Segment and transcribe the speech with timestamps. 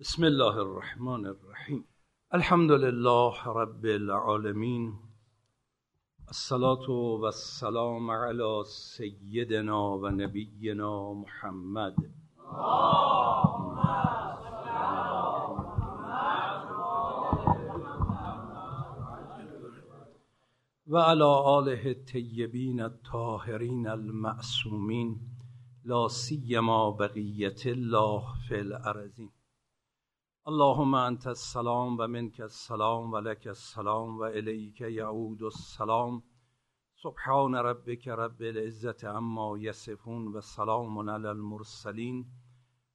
[0.00, 1.84] بسم الله الرحمن الرحیم
[2.38, 4.88] الحمد لله رب العالمین
[6.32, 11.94] الصلاة و السلام علی سیدنا و نبینا محمد
[20.86, 25.16] و علی آله الطیبین الطاهرین المعصومین
[25.84, 29.30] لا سیما بقیت الله فی الارضین
[30.50, 36.22] اللهم انت السلام و منک السلام و لک السلام و الیک یعود السلام.
[37.02, 42.24] سبحان ربک رب العزة عما یصفون و سلام علی المرسلین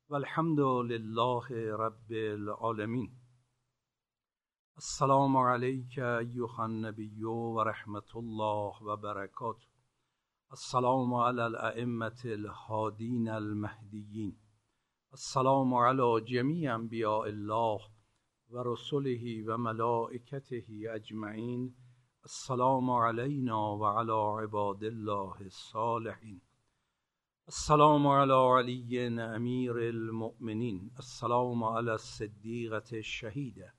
[0.09, 3.11] والحمد لله رب العالمین.
[4.75, 9.67] السلام علیک ایها النبی و رحمت الله و برکاته.
[10.51, 14.35] السلام علی الائمة الهادین المهدیین.
[15.13, 17.79] السلام علی جمیع انبیاء الله
[18.49, 21.75] و رسله و ملائکته اجمعین
[22.23, 26.41] السلام علینا و علی عباد الله الصالحین
[27.47, 33.73] السلام علی علی امیر المؤمنین السلام علی الصدیقة الشهیده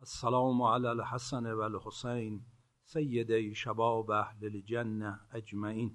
[0.00, 2.40] السلام علی الحسن و الحسین
[2.84, 5.90] سیدی شباب اهل الجنه اجمعین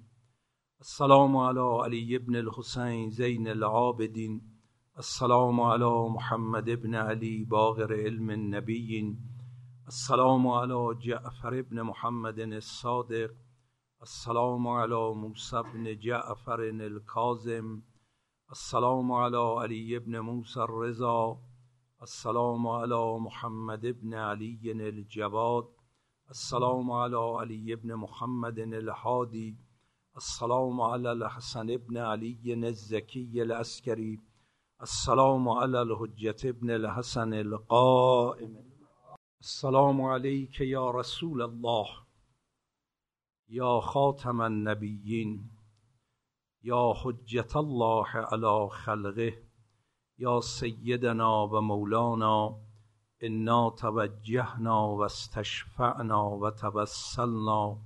[0.80, 4.57] السلام علی علی ابن الحسین زین العابدین
[4.98, 9.16] السلام علی محمد ابن علی باقر علم النبیین
[9.84, 13.30] السلام علی جعفر ابن محمد الصادق.
[14.00, 17.74] السلام علی موسی ابن جعفر الکاظم.
[18.48, 21.34] السلام علی علی ابن موسی الرضا.
[22.00, 25.64] السلام علی محمد ابن علی الجواد.
[26.28, 29.56] السلام علی علی ابن محمد الهادی.
[30.14, 34.27] السلام علی الحسن ابن علی الزکی العسکری.
[34.80, 38.50] السلام علی الحجة ابن الحسن القائم.
[39.40, 41.86] السلام علیک یا رسول الله
[43.48, 45.50] یا خاتم النبیین
[46.62, 49.42] یا حجة الله علی خلقه
[50.18, 52.56] یا سیدنا و مولانا
[53.20, 57.76] انا توجهنا و استشفعنا و توسلنا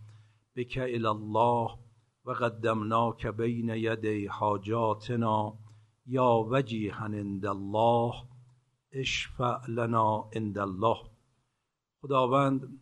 [0.56, 1.78] بک الی الله
[2.24, 5.61] و قدمناک بین یدی حاجاتنا.
[6.06, 8.12] یا وجیها عند الله
[8.92, 10.96] اشفع لنا عند الله
[12.00, 12.80] خداوند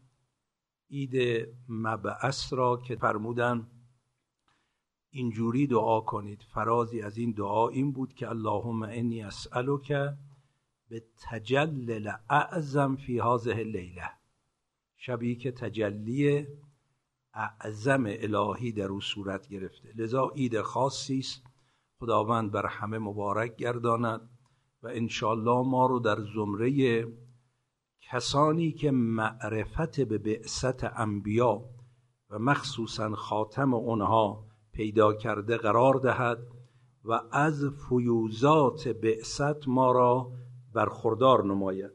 [0.90, 3.66] عید مبعث را که فرمودن
[5.10, 6.42] اینجوری دعا کنید.
[6.42, 9.88] فرازی از این دعا این بود که اللهم انی اسألک
[10.88, 14.10] به تجلل اعظم فی هذه اللیله
[14.96, 16.46] شبی که تجلی
[17.34, 19.92] اعظم الهی در او صورت گرفته.
[19.96, 21.49] لذا عید خاصی است.
[22.00, 24.20] خداوند بر همه مبارک گرداند
[24.82, 27.06] و انشالله ما رو در زمره
[28.00, 31.64] کسانی که معرفت به بعثت انبیا
[32.30, 36.38] و مخصوصا خاتم اونها پیدا کرده قرار دهد
[37.04, 40.32] و از فیوزات بعثت ما را
[40.72, 41.92] برخوردار نماید.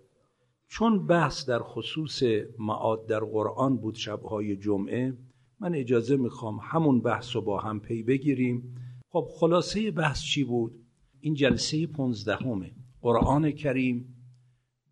[0.67, 2.23] چون بحث در خصوص
[2.59, 5.17] معاد در قرآن بود شبهای جمعه
[5.59, 8.75] من اجازه می‌خوام همون بحث رو با هم پی بگیریم.
[9.15, 10.85] خب خلاصه بحث چی بود؟
[11.19, 12.71] این جلسه پونزدهمه.
[13.01, 14.15] قرآن کریم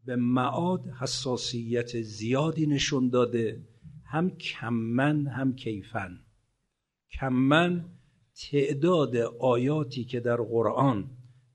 [0.06, 3.68] به معاد حساسیت زیادی نشون داده
[4.06, 6.20] هم کمن هم کیفن.
[7.12, 7.86] کمن
[8.52, 11.10] تعداد آیاتی که در قرآن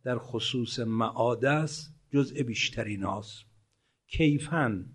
[0.05, 3.45] در خصوص معاد است جزء بیشترین هاست.
[4.07, 4.87] کیفن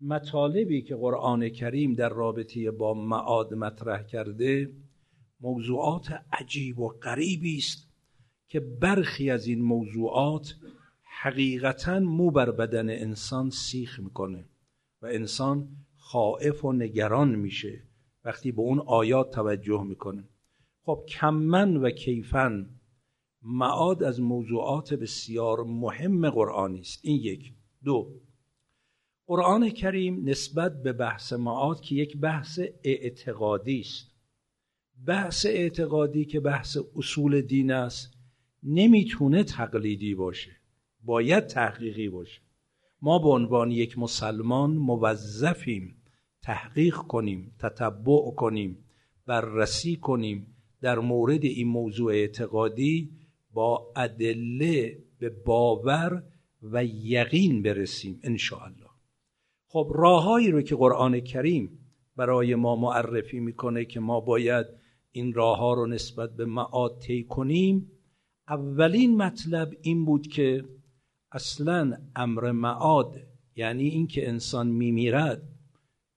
[0.00, 4.83] مطالبی که قرآن کریم در رابطه با معاد مطرح کرده
[5.44, 7.88] موضوعات عجیب و غریبی است
[8.48, 10.54] که برخی از این موضوعات
[11.20, 14.44] حقیقتا مو بر بدن انسان سیخ می‌کنه
[15.02, 17.82] و انسان خائف و نگران میشه
[18.24, 20.24] وقتی به اون آیات توجه می‌کنه.
[20.82, 22.66] خب کمن و کیفن
[23.42, 27.00] معاد از موضوعات بسیار مهم قرآنی است.
[27.02, 27.52] این یک.
[27.84, 28.20] دو
[29.26, 34.13] قرآن کریم نسبت به بحث معاد که یک بحث اعتقادی است.
[35.06, 38.14] بحث اعتقادی که بحث اصول دین است
[38.62, 40.50] نمی‌تونه تقلیدی باشه.
[41.04, 42.40] باید تحقیقی باشه.
[43.02, 45.96] ما به عنوان یک مسلمان موظفیم
[46.42, 48.84] تحقیق کنیم تتبع کنیم
[49.26, 50.46] بررسی کنیم.
[50.80, 53.10] در مورد این موضوع اعتقادی
[53.52, 56.22] با ادله به باور
[56.62, 58.90] و یقین برسیم ان الله
[59.66, 61.78] خب راههایی رو که قرآن کریم
[62.16, 64.66] برای ما معرفی می‌کنه که ما باید
[65.16, 67.90] این راه ها رو نسبت به معاد طی کنیم.
[68.48, 70.64] اولین مطلب این بود که
[71.32, 73.20] اصلا امر معاد
[73.56, 75.42] یعنی اینکه انسان میمیرد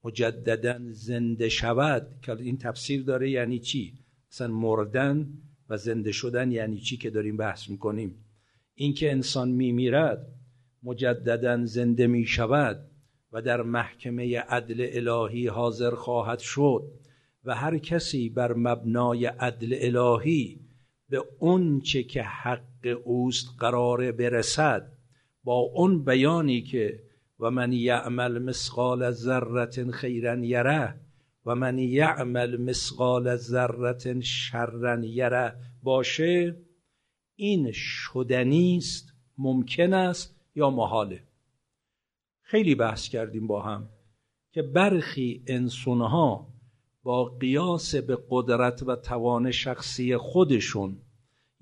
[0.03, 2.07] مجددا زنده شود.
[2.21, 3.93] که این تفسیر داره یعنی چی؟
[4.31, 5.27] اصلا مردن
[5.69, 8.25] و زنده شدن یعنی چی که داریم بحث می‌کنیم؟
[8.73, 10.27] اینکه انسان میمیرد
[10.83, 12.91] مجددا زنده می شود
[13.31, 17.06] و در محکمه عدل الهی حاضر خواهد شد.
[17.47, 20.59] و هر کسی بر مبنای عدل الهی
[21.09, 24.91] به اون که حق اوست قرار برسد
[25.43, 27.03] با اون بیانی که
[27.39, 30.95] و من یعمل مسقال ذره خیرا یره
[31.45, 35.53] و من یعمل مسقال ذره شرا یره
[35.83, 36.55] باشه
[37.35, 41.23] این شدنی است ممکن است یا محاله.
[42.41, 43.89] خیلی بحث کردیم با هم
[44.51, 46.56] که برخی انسانها
[47.07, 50.97] با قیاس به قدرت و توان شخصی خودشون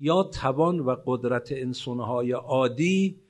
[0.00, 3.20] یا توان و قدرت انسانهای عادی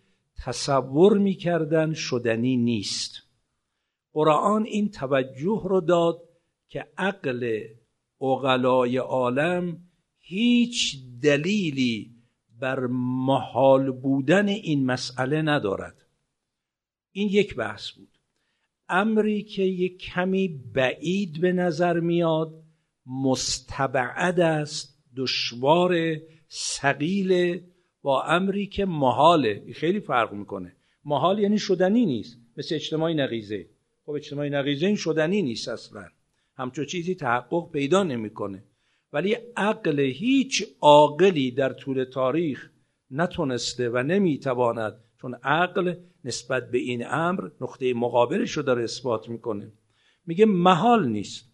[0.44, 3.22] تصور می‌کردن شدنی نیست.
[4.12, 6.22] قرآن این توجه رو داد
[6.68, 7.62] که عقل
[8.20, 9.78] اغلای عالم
[10.18, 12.14] هیچ دلیلی
[12.60, 12.80] بر
[13.26, 16.06] محال بودن این مسئله ندارد.
[17.12, 18.15] این یک بحث بود.
[18.88, 22.54] امری که یک کمی بعید به نظر میاد
[23.06, 26.16] مستبعد است دشوار
[26.48, 27.60] سقیل
[28.02, 30.76] با امری که محاله خیلی فرق می‌کنه.
[31.04, 33.66] محال یعنی شدنی نیست مثل اجتماعی نقیزه.
[34.06, 36.04] خب اجتماعی نقیزه این شدنی نیست اصلا.
[36.56, 38.64] همچون چیزی تحقق پیدا نمی‌کنه.
[39.12, 42.70] ولی عقل هیچ عاقلی در طول تاریخ
[43.10, 49.72] نتونسته و نمی‌تواند چون عقل نسبت به این امر نقطه مقابلش رو داره اثبات می‌کنه.
[50.26, 51.52] میگه محال نیست.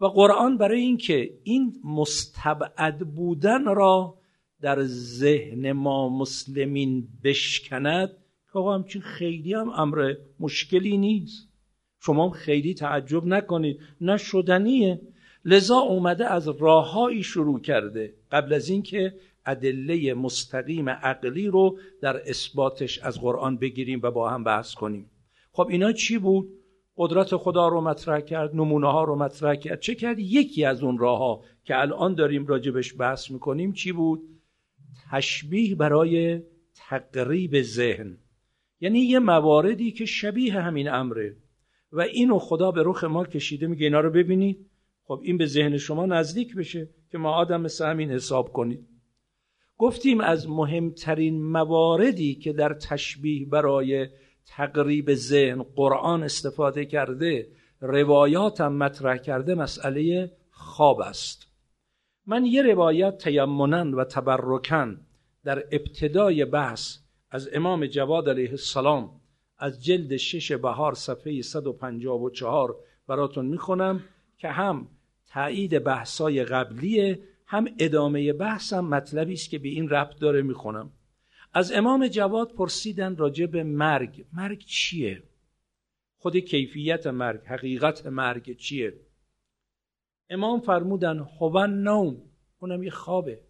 [0.00, 4.18] و قرآن برای اینکه این مستبعد بودن را
[4.60, 8.08] در ذهن ما مسلمین بشکند
[8.52, 11.48] که آقا همچین خیلی هم امر مشکلی نیست.
[12.00, 13.80] شما خیلی تعجب نکنید.
[14.00, 15.00] نه شدنیه.
[15.44, 18.14] لذا اومده از راههایی شروع کرده.
[18.32, 19.14] قبل از اینکه
[19.46, 25.10] ادله مستقیم عقلی رو در اثباتش از قرآن بگیریم و با هم بحث کنیم.
[25.52, 26.48] خب اینا چی بود؟
[26.96, 29.80] قدرت خدا رو مطرح کرد نمونه ها رو مطرح کرد.
[29.80, 34.22] چه کرد؟ یکی از اون راه ها که الان داریم راجبش بحث می‌کنیم چی بود؟
[35.10, 36.42] تشبیه برای
[36.74, 38.18] تقریب ذهن.
[38.80, 41.36] یعنی یه مواردی که شبیه همین امره.
[41.92, 44.66] و اینو خدا به رخ ما کشیده میگه اینا رو ببینید.
[45.04, 48.91] خب این به ذهن شما نزدیک بشه که ما آدم مثل همین حساب کنید
[49.82, 54.08] گفتیم از مهمترین مواردی که در تشبیه برای
[54.46, 57.48] تقریب ذهن قرآن استفاده کرده
[57.80, 61.46] روایاتم مطرح کرده مسئله خواب است.
[62.26, 65.00] من یه روایت تیمنن و تبرکن
[65.44, 66.98] در ابتدای بحث
[67.30, 69.10] از امام جواد علیه السلام
[69.58, 72.76] از جلد شش بهار صفحه 154
[73.08, 74.04] براتون می‌خونم
[74.38, 74.88] که هم
[75.26, 77.18] تایید بحثای قبلیه
[77.52, 80.92] هم ادامه بحثم مطلبی است که به این ربط داره می‌خونم.
[81.52, 84.26] از امام جواد پرسیدن راجع به مرگ.
[84.32, 85.22] مرگ چیه؟
[86.16, 89.00] خود کیفیت مرگ حقیقت مرگ چیه؟
[90.30, 92.22] امام فرمودن هو نوم
[92.58, 93.40] اونم یه خوابه.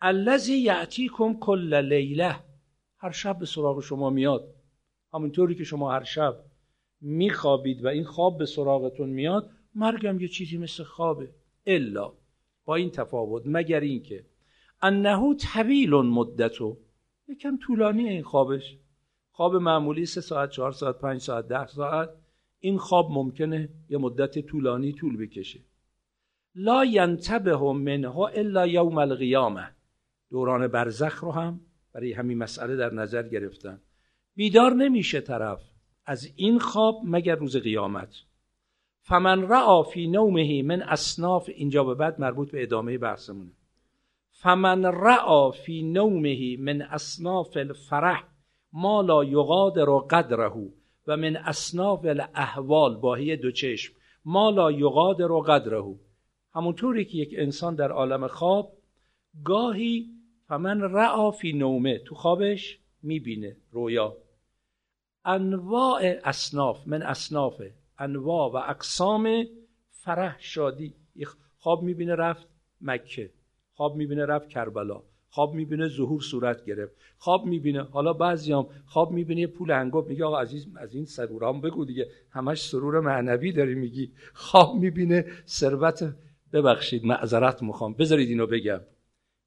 [0.00, 2.36] الذی یعتیکم کل لیله.
[2.98, 4.54] هر شب به سراغ شما میاد.
[5.14, 6.44] همونطوری که شما هر شب
[7.00, 11.30] میخوابید و این خواب به سراغتون میاد مرگم یه چیزی مثل خوابه.
[11.66, 12.21] الا.
[12.72, 14.24] این تفاوت مگر اینکه
[14.82, 16.76] انه طویل مدتو
[17.28, 18.78] یکم طولانی این خوابش.
[19.30, 22.10] خواب معمولی سه ساعت چهار ساعت پنج ساعت ده ساعت.
[22.58, 25.60] این خواب ممکنه یه مدت طولانی طول بکشه.
[26.54, 29.70] لا ینتبه منه الا یوم القیامه.
[30.30, 31.60] دوران برزخ رو هم
[31.92, 33.80] برای همین مسئله در نظر گرفتن.
[34.34, 35.60] بیدار نمیشه طرف
[36.06, 38.14] از این خواب مگر روز قیامت.
[39.04, 43.50] فمن رعا فی نومه من اصناف اینجا به بعد مربوط به ادامه بحثمونه.
[44.30, 48.28] فمن رعا فی نومه من اصناف الفرح
[48.72, 50.52] ما لا یقادر قدره
[51.06, 53.94] و من اصناف الاحوال باهی دو چشم
[54.24, 55.94] ما لا یقادر قدره.
[56.54, 58.72] همونطوری که یک انسان در عالم خواب
[59.44, 60.06] گاهی
[60.48, 64.16] فمن رعا فی نومه تو خوابش می‌بینه رویا.
[65.24, 67.62] انواع اصناف من اصناف
[67.98, 69.44] انواع و اقسام
[69.90, 70.94] فرح شادی.
[71.58, 72.48] خواب می‌بینه رفت
[72.80, 73.30] مکه.
[73.72, 75.02] خواب می‌بینه رفت کربلا.
[75.28, 76.92] خواب می‌بینه ظهور صورت گرفت.
[77.18, 81.84] خواب می‌بینه حالا بعضیام خواب می‌بینه پول انگوب میگه آقا عزیز از این سرورام بگو
[81.84, 82.08] دیگه.
[82.30, 84.12] همش سرور معنوی داری میگی.
[84.34, 86.14] خواب می‌بینه ثروت
[86.52, 87.94] ببخشید معذرت می‌خوام.
[87.94, 88.80] بذارید اینو بگم.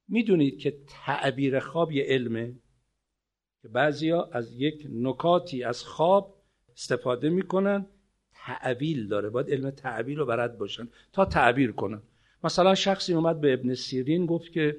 [0.07, 2.55] می‌دونید که تعبیر خواب یه علمه؟
[3.61, 6.35] که بعضیا از یک نکاتی از خواب
[6.73, 7.85] استفاده می‌کنن
[8.45, 9.29] تعویل داره.
[9.29, 12.01] باید علم تعویل رو برد باشن تا تعبیر کنن.
[12.43, 14.77] مثلا شخصی اومد به ابن سیرین گفت که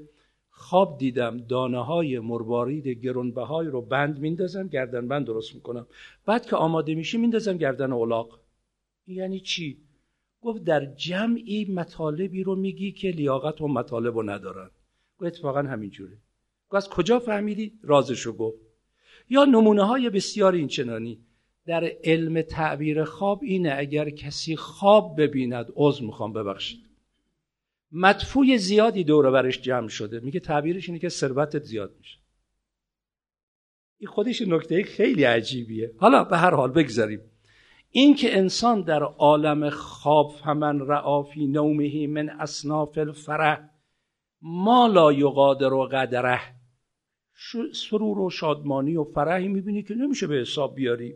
[0.50, 5.86] خواب دیدم دانه های مربارید گرونبهای رو بند میندازم گردن بند درست می‌کنم.
[6.26, 8.40] بعد که آماده میشی میندازم گردن اولاق
[9.06, 9.78] یعنی چی؟
[10.40, 14.70] گفت در جمعی مطالبی رو میگی که لیاقت و مطالب رو ندارن.
[15.18, 16.18] گفت اتفاقا همینجوره.
[16.68, 18.58] گفت از کجا فهمیدی؟ رازشو گفت.
[19.28, 21.25] یا نمونه های بسیار این چنانی
[21.66, 26.86] در علم تعبیر خواب اینه اگر کسی خواب ببیند عضو می‌خوام ببخشید.
[27.92, 30.20] مدفوع زیادی دور برش جمع شده.
[30.20, 32.18] میگه تعبیرش اینه که ثروتت زیاد میشه.
[33.98, 35.92] این خودش نکته خیلی عجیبیه.
[35.98, 37.20] حالا به هر حال بگذاریم.
[37.90, 43.70] این که انسان در عالم خواب فمن رعافی نومهی من اصناف الفرح
[44.42, 46.40] ما لا یقادر و قدره
[47.72, 51.14] سرور و شادمانی و فرحی می‌بینی که نمیشه به حساب بیاری.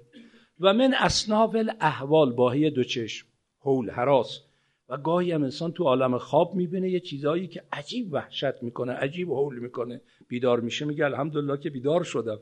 [0.60, 3.26] و من اصناف الاحوال باهی دو چشم
[3.60, 4.40] حول حراس.
[4.88, 9.30] و گاهی هم انسان تو عالم خواب می‌بینه یه چیزایی که عجیب وحشت می‌کنه عجیب
[9.30, 10.00] حول می‌کنه.
[10.28, 12.38] بیدار میشه میگه الحمدلله که بیدار شدم.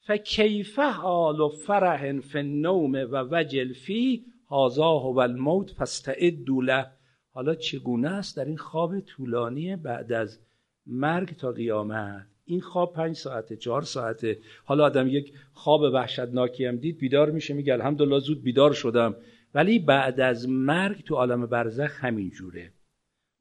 [0.00, 6.86] فکیف حال و فرح فی النوم و وجل فی هازا و الموت فاستعدوا له.
[7.32, 10.38] حالا چگونه است؟ در این خواب طولانی بعد از
[10.86, 12.26] مرگ تا قیامت.
[12.48, 14.38] این خواب پنج ساعته چهار ساعته.
[14.64, 19.14] حالا آدم یک خواب وحشتناکی هم دید بیدار میشه میگه الحمدلله زود بیدار شدم.
[19.54, 22.72] ولی بعد از مرگ تو عالم برزخ همین جوره.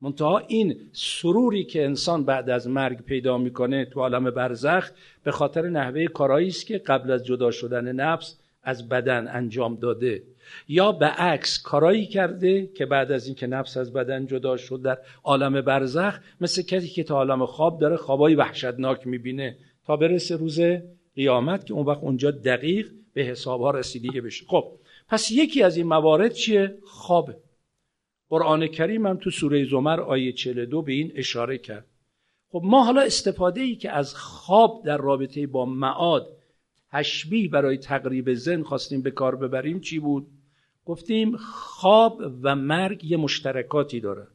[0.02, 4.92] منتها این سروری که انسان بعد از مرگ پیدا می‌کنه تو عالم برزخ
[5.24, 10.24] به خاطر نحوه کارایی است که قبل از جدا شدن نفس از بدن انجام داده
[10.68, 14.98] یا به عکس کارایی کرده که بعد از اینکه نفس از بدن جدا شد در
[15.24, 19.58] عالم برزخ مثل کسی که تا عالم خواب داره خوابای وحشتناک می‌بینه.
[19.86, 20.60] تا برسه روز
[21.16, 24.46] قیامت که اون وقت اونجا دقیق به حسابها رسیدگی بشه.
[24.48, 24.72] خب
[25.08, 27.38] پس یکی از این موارد چیه؟ خوابه.
[28.30, 31.86] قرآن کریم هم تو سوره زمر آیه 42 به این اشاره کرد.
[32.52, 36.37] خب ما حالا استفاده ای که از خواب در رابطه با معاد
[36.98, 40.28] تشبیه برای تقریب زن خواستیم به کار ببریم چی بود؟
[40.86, 44.28] گفتیم خواب و مرگ یه مشترکاتی داره.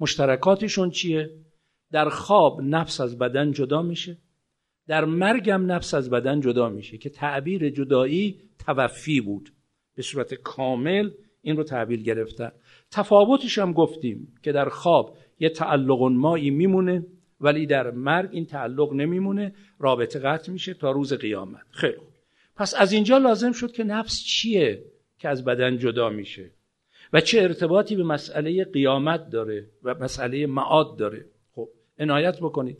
[0.00, 1.30] مشترکاتشون چیه؟
[1.92, 4.18] در خواب نفس از بدن جدا میشه
[4.86, 9.52] در مرگ هم نفس از بدن جدا میشه که تعبیر جدایی توفی بود.
[9.94, 11.10] به صورت کامل
[11.42, 12.52] این رو تعبیر گرفتن.
[12.90, 17.06] تفاوتش هم گفتیم که در خواب یه تعلق مایی میمونه.
[17.40, 19.54] ولی در مرگ این تعلق نمیمونه.
[19.78, 21.62] رابطه قطع میشه تا روز قیامت.
[21.70, 21.98] خیلی
[22.56, 24.84] پس از اینجا لازم شد که نفس چیه
[25.18, 26.50] که از بدن جدا میشه
[27.12, 31.24] و چه ارتباطی به مسئله قیامت داره و مسئله معاد داره.
[31.54, 31.68] خب
[31.98, 32.78] عنایت بکنید.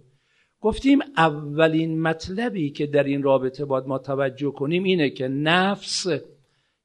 [0.61, 6.07] گفتیم اولین مطلبی که در این رابطه باید ما توجه کنیم اینه که نفس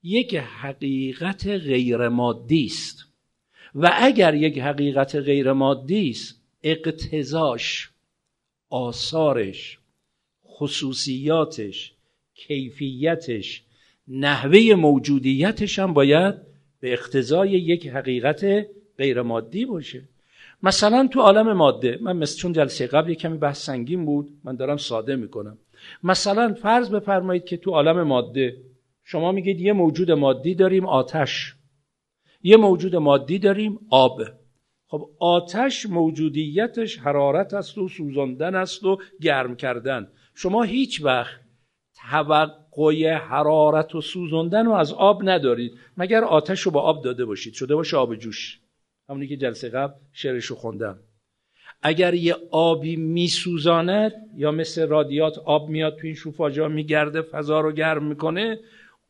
[0.03, 3.05] یک حقیقت غیر مادی است.
[3.75, 7.89] و اگر یک حقیقت غیر مادی است اقتضاش
[8.69, 9.79] آثارش
[10.47, 11.93] خصوصیاتش
[12.35, 13.63] کیفیتش
[14.07, 16.35] نحوه موجودیتش هم باید
[16.79, 18.67] به اقتضای یک حقیقت
[18.97, 20.03] غیر مادی باشه.
[20.63, 24.55] مثلا تو عالم ماده من مثل چون جلسه قبل یک کمی بحث سنگین بود من
[24.55, 25.57] دارم ساده می‌کنم.
[26.03, 28.57] مثلا فرض بفرمایید که تو عالم ماده
[29.03, 31.55] شما میگید یه موجود مادی داریم آتش
[32.43, 34.21] یه موجود مادی داریم آب.
[34.93, 40.07] خب آتش موجودیتش حرارت است و سوزاندن است و گرم کردن.
[40.35, 41.39] شما هیچ وقت
[42.11, 45.71] توقع حرارت و سوزاندن رو از آب ندارید.
[45.97, 47.53] مگر آتش رو با آب داده باشید.
[47.53, 48.59] شده باشه آب جوش.
[49.09, 50.99] همونی که جلسه قبل شعرش رو خوندم.
[51.81, 57.71] اگر یه آبی میسوزاند یا مثل رادیات آب میاد تو این شوفاجا میگرده فضا رو
[57.71, 58.59] گرم می‌کنه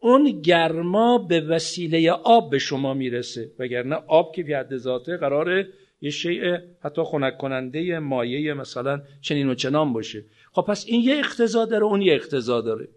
[0.03, 5.67] اون گرما به وسیله آب به شما می‌رسه وگرنه آب که حد ذاته قراره
[6.01, 10.25] یه شیء حتی خنک کننده مایه مثلا چنین و چنان باشه.
[10.51, 12.87] خب پس این یه اقتضا داره اون یه اقتضا داره.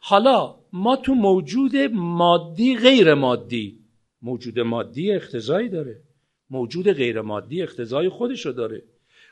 [0.00, 3.78] حالا ما تو موجود مادی غیر مادی
[4.22, 6.00] موجود مادی اقتضایی داره.
[6.50, 8.82] موجود غیر مادی اقتضای خودشو داره.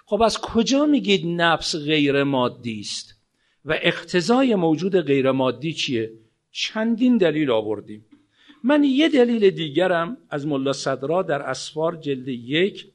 [0.06, 3.14] خب از کجا میگید نفس غیر مادی است؟
[3.64, 6.10] و اقتضای موجود غیر مادی چیه؟
[6.50, 8.06] چندین دلیل آوردیم.
[8.64, 12.86] من یه دلیل دیگرم از ملا صدرا در اسفار جلد یک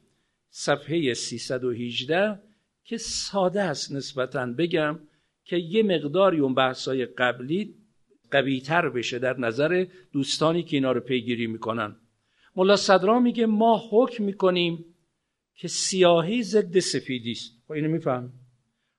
[0.50, 2.40] صفحه 318
[2.84, 4.98] که ساده است نسبتا بگم
[5.44, 7.74] که یه مقداری اون بحثای قبلی
[8.30, 11.96] قویتر بشه در نظر دوستانی که اینا رو پیگیری می‌کنن.
[12.56, 14.84] ملا صدرا میگه ما حکم می‌کنیم
[15.54, 17.52] که سیاهی ضد سفیدی است.
[17.66, 18.32] خب اینو میفهم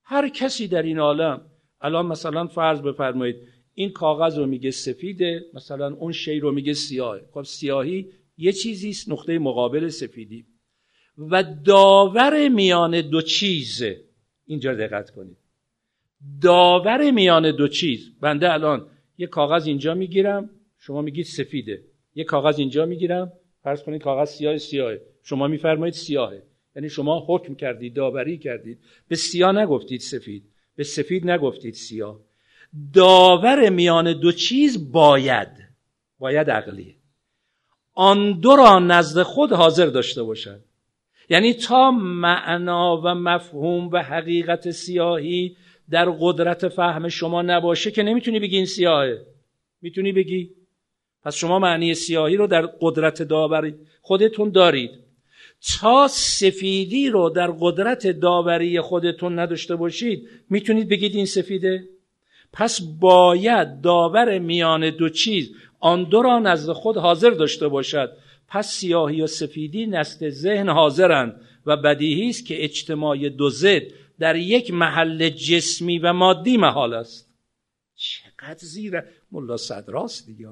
[0.03, 1.41] هر کسی در این عالم
[1.81, 3.35] الان مثلا فرض بفرمایید
[3.79, 7.19] این کاغذ رو میگه سفیده مثلا اون شی رو میگه سیاه.
[7.31, 10.45] خب سیاهی یه چیزی است نقطه مقابل سفیدی.
[11.17, 13.83] و داور میان دو چیز.
[14.45, 15.37] اینجا دقت کنید.
[16.41, 18.19] داور میان دو چیز.
[18.21, 21.83] بنده الان یه کاغذ اینجا می‌گیرم شما میگید سفیده.
[22.15, 25.01] یه کاغذ اینجا می‌گیرم فرض کنید کاغذ سیاه سیاهه.
[25.23, 26.43] شما میفرمایید سیاهه.
[26.75, 28.79] یعنی شما حکم کردید داوری کردید.
[29.07, 30.43] به سیاه نگفتید سفید.
[30.75, 32.26] به سفید نگفتید سیاه.
[32.93, 35.47] داور میان دو چیز باید
[36.19, 36.95] باید عقلیه
[37.93, 40.59] آن دو را نزد خود حاضر داشته باشد.
[41.29, 45.55] یعنی تا معنا و مفهوم و حقیقت سیاهی
[45.89, 49.25] در قدرت فهم شما نباشه که نمی‌تونی بگی این سیاهه.
[49.81, 50.51] می‌تونی بگی؟
[51.23, 54.91] پس شما معنی سیاهی رو در قدرت داوری خودتون دارید.
[55.79, 61.96] تا سفیدی رو در قدرت داوری خودتون نداشته باشید می‌تونید بگید این سفیده؟
[62.57, 68.17] پس باید داور میان دو چیز آن دو را نزد خود حاضر داشته باشد.
[68.47, 73.81] پس سیاهی و سفیدی نست ذهن حاضرند و بدیهی است که اجتماع دو ضد
[74.19, 77.33] در یک محل جسمی و مادی محال است.
[77.95, 80.47] چقدر زیر ملا صدراست دیگه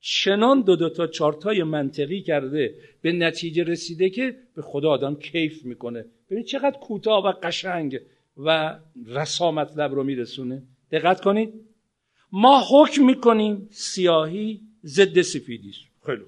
[0.00, 5.64] چنان دو دو تا چارتای منطقی کرده به نتیجه رسیده که به خدا آدم کیف
[5.64, 6.04] می‌کنه.
[6.30, 8.00] ببین چقدر کوتاه و قشنگ
[8.36, 10.62] و رسا مطلب رو میرسونه.
[10.92, 11.54] دقت کنید.
[12.32, 15.74] ما حکم می‌کنیم سیاهی ضد سفیدی
[16.06, 16.22] خیلی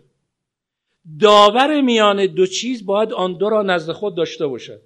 [1.20, 4.80] داور میان دو چیز باید آن دو را نزد خود داشته باشد.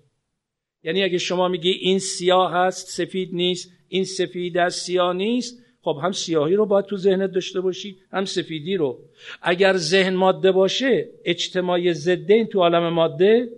[0.85, 5.99] یعنی اگه شما میگی این سیاه هست سفید نیست این سفید است سیاه نیست خب
[6.03, 8.99] هم سیاهی رو باید تو ذهنت داشته باشی هم سفیدی رو.
[9.43, 13.49] اگر ذهن ماده باشه اجتماع ضدین تو عالم ماده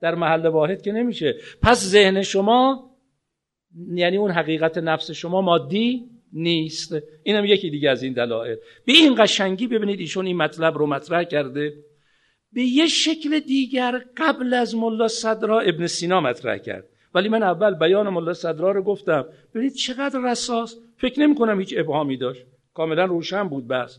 [0.00, 1.34] در محل واحد که نمیشه.
[1.62, 2.90] پس ذهن شما
[3.94, 6.96] یعنی اون حقیقت نفس شما مادی نیست.
[7.22, 8.56] اینم یکی دیگه از این دلایل.
[8.86, 11.74] به این قشنگی ببینید ایشون این مطلب رو مطرح کرده.
[12.52, 16.84] به یه شکل دیگر قبل از ملا صدرا ابن سینا مطرح کرد.
[17.14, 19.24] ولی من اول بیان ملا صدرا رو گفتم.
[19.54, 20.76] ببینید چقدر رساس.
[20.96, 22.46] فکر نمی کنم هیچ ابهامی داشت.
[22.74, 23.98] کاملا روشن بود بس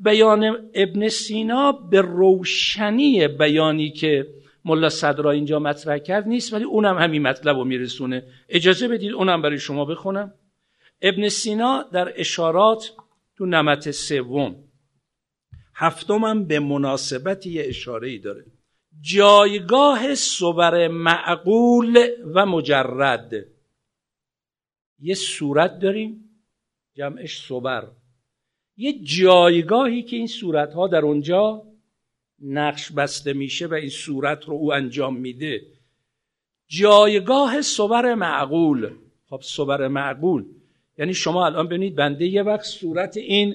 [0.00, 4.26] بیان ابن سینا به روشنی بیانی که
[4.68, 8.22] ملا صدرا اینجا مطرح کرد نیست ولی اونم همین مطلب رو میرسونه.
[8.48, 10.34] اجازه بدید اونم برای شما بخونم.
[11.02, 12.92] ابن سینا در اشارات
[13.36, 14.56] تو نمت سوم.
[15.74, 18.44] هفتمم به مناسبت یه اشاره ای داره.
[19.00, 21.98] جایگاه صبر معقول
[22.34, 23.32] و مجرد.
[24.98, 26.24] یه صورت داریم
[26.94, 27.88] جمعش صبر
[28.76, 31.62] یه جایگاهی که این صورت ها در اونجا
[32.42, 35.62] نقش بسته میشه و این صورت رو او انجام میده.
[36.68, 38.90] جایگاه صبر معقول.
[39.28, 40.44] خب صبر معقول.
[40.98, 43.54] یعنی شما الان ببینید بنده یه وقت صورت این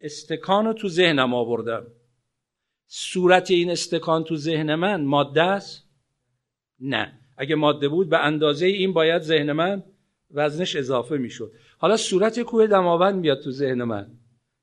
[0.00, 1.86] استکان رو تو ذهنم آوردم.
[2.86, 5.86] صورت این استکان تو ذهن من ماده است؟
[6.80, 7.18] نه.
[7.36, 9.82] اگه ماده بود به اندازه این باید ذهن من
[10.30, 11.52] وزنش اضافه می‌شد.
[11.78, 14.10] حالا صورت کوه دماوند میاد تو ذهن من.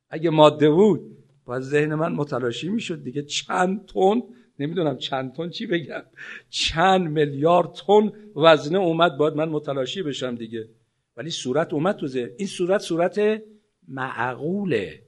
[0.09, 1.18] اگه ماده بود
[1.49, 3.21] باید ذهن من متلاشی می‌شد دیگه.
[3.23, 4.21] چند تن
[4.59, 6.01] نمی‌دونم چند تن چی بگم.
[6.49, 10.69] چند میلیارد تن وزنه اومد باید من متلاشی بشم دیگه.
[11.17, 12.29] ولی صورت اومد تو ذهن.
[12.37, 13.41] این صورت صورت
[13.87, 14.99] معقوله.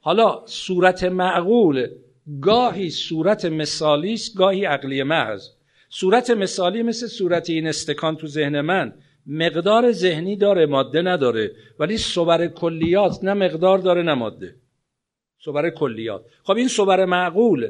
[0.00, 1.86] حالا صورت معقول
[2.40, 5.48] گاهی صورت مثالی است گاهی عقلی محض.
[5.88, 8.92] صورت مثالی مثل صورت این استکان تو ذهن من
[9.26, 11.52] مقدار ذهنی داره ماده نداره.
[11.78, 14.54] ولی صبر کلیات نه مقدار داره نه ماده.
[15.44, 16.24] صبر کلیات.
[16.42, 17.68] خب این صبر معقول.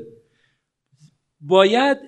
[1.40, 1.98] باید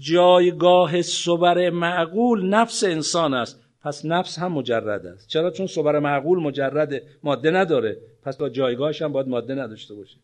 [0.00, 3.60] جایگاه صبر معقول نفس انسان است.
[3.82, 5.28] پس نفس هم مجرد است.
[5.28, 7.96] چرا؟ چون صبر معقول مجرد ماده نداره.
[8.22, 10.16] پس با جایگاهش هم باید ماده نداشته باشه.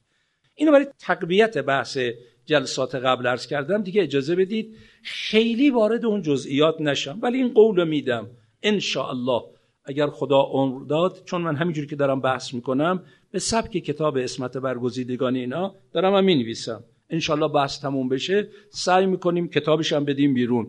[0.55, 1.99] اینو برای تقویت بحث
[2.47, 3.83] جلسات قبل ارز کردم.
[3.83, 4.77] دیگه اجازه بدید.
[5.03, 7.19] خیلی وارد اون جزئیات نشم.
[7.23, 8.31] ولی این قول میدم.
[8.63, 9.43] ان الله
[9.85, 14.57] اگر خدا عمر داد چون من همینجوری که دارم بحث می‌کنم به سبک کتاب اسمت
[14.57, 16.85] برگزیدگان اینا دارم هم می‌نویسم.
[17.11, 18.49] انشالله بحث تموم بشه.
[18.71, 20.67] سعی می‌کنیم کتابش هم بدیم بیرون.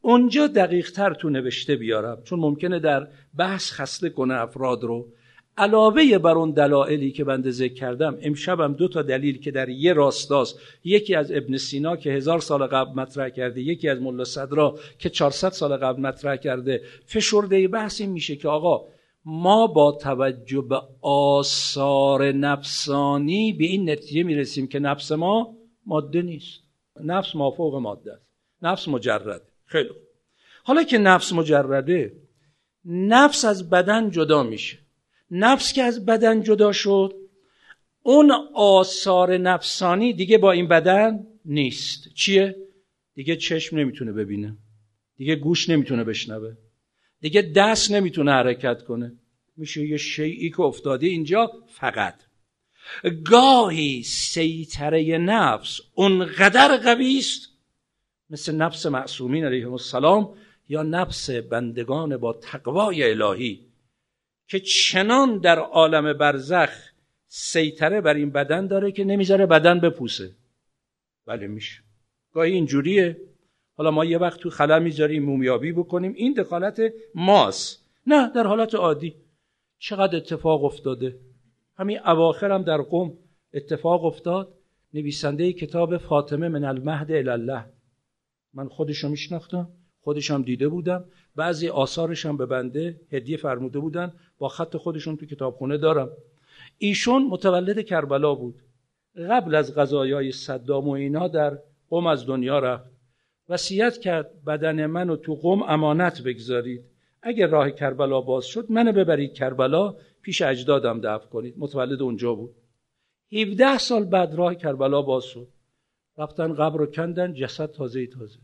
[0.00, 5.08] اونجا دقیق تر تو نوشته بیارم چون ممکنه در بحث خسته کنه افراد رو.
[5.56, 9.92] علاوه بر اون دلایلی که بنده ذکر کردم امشبم دو تا دلیل که در یه
[9.92, 10.58] راستاست.
[10.84, 15.10] یکی از ابن سینا که هزار سال قبل مطرح کرده یکی از ملا صدرا که
[15.10, 16.82] 400 سال قبل مطرح کرده.
[17.06, 18.93] فشرده بحث این میشه که آقا
[19.24, 25.56] ما با توجه به آثار نفسانی به این نتیجه می‌رسیم که نفس ما
[25.86, 26.60] ماده نیست.
[27.00, 28.26] نفس مافوق ماده است.
[28.62, 29.90] نفس مجرد خیلی
[30.64, 32.16] حالا که نفس مجرده
[32.84, 34.78] نفس از بدن جدا میشه.
[35.30, 37.14] نفس که از بدن جدا شد
[38.02, 42.14] اون آثار نفسانی دیگه با این بدن نیست.
[42.14, 42.56] چیه؟
[43.14, 44.56] دیگه چشم نمی‌تونه ببینه.
[45.16, 46.54] دیگه گوش نمی‌تونه بشنوه.
[47.24, 49.12] دیگه دست نمی‌تونه حرکت کنه.
[49.56, 52.14] میشه یه شیعی که افتاده اینجا فقط.
[53.24, 57.48] گاهی سیطره نفس اونقدر قوی است
[58.30, 60.36] مثل نفس معصومین علیهم السلام
[60.68, 63.66] یا نفس بندگان با تقوای الهی
[64.48, 66.70] که چنان در عالم برزخ
[67.28, 70.36] سیطره بر این بدن داره که نمی‌ذاره بدن بپوسه.
[71.26, 71.82] بله میشه.
[72.32, 73.16] گاهی اینجوریه.
[73.76, 76.12] حالا ما یه وقت تو خلا می‌ذاریم مومیابی بکنیم.
[76.16, 76.82] این دخالت
[77.14, 77.84] ماست.
[78.06, 79.14] نه در حالت عادی.
[79.78, 81.18] چقدر اتفاق افتاده؟
[81.76, 83.12] همین اواخر هم در قوم
[83.54, 84.54] اتفاق افتاد.
[84.94, 87.64] نویسنده کتاب فاطمه من المهد الله
[88.54, 89.68] من خودشو میشناختم
[90.00, 91.04] خودشم دیده بودم.
[91.36, 94.12] بعضی آثارش هم به بنده هدیه فرموده بودن.
[94.38, 96.08] با خط خودشون تو کتابخونه دارم.
[96.78, 98.62] ایشون متولد کربلا بود.
[99.30, 101.58] قبل از غذایای صدام و اینا در
[101.90, 102.93] قوم از دنیا رفت.
[103.48, 106.84] وصیت کرد بدن منو تو قوم امانت بگذارید.
[107.22, 111.54] اگر راه کربلا باز شد منو ببرید کربلا پیش اجدادم دفن کنید.
[111.58, 112.54] متولد اونجا بود.
[113.32, 115.48] 17 سال بعد راه کربلا باز شد.
[116.18, 118.38] رفتن قبر رو کندن جسد تازه تازه.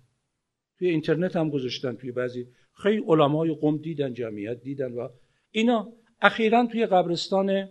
[0.79, 2.47] توی اینترنت هم گذاشتن توی بعضی.
[2.83, 5.09] خیلی علمای قوم دیدن جمعیت دیدن و
[5.51, 5.93] اینا.
[6.23, 7.69] اخیرا توی قبرستان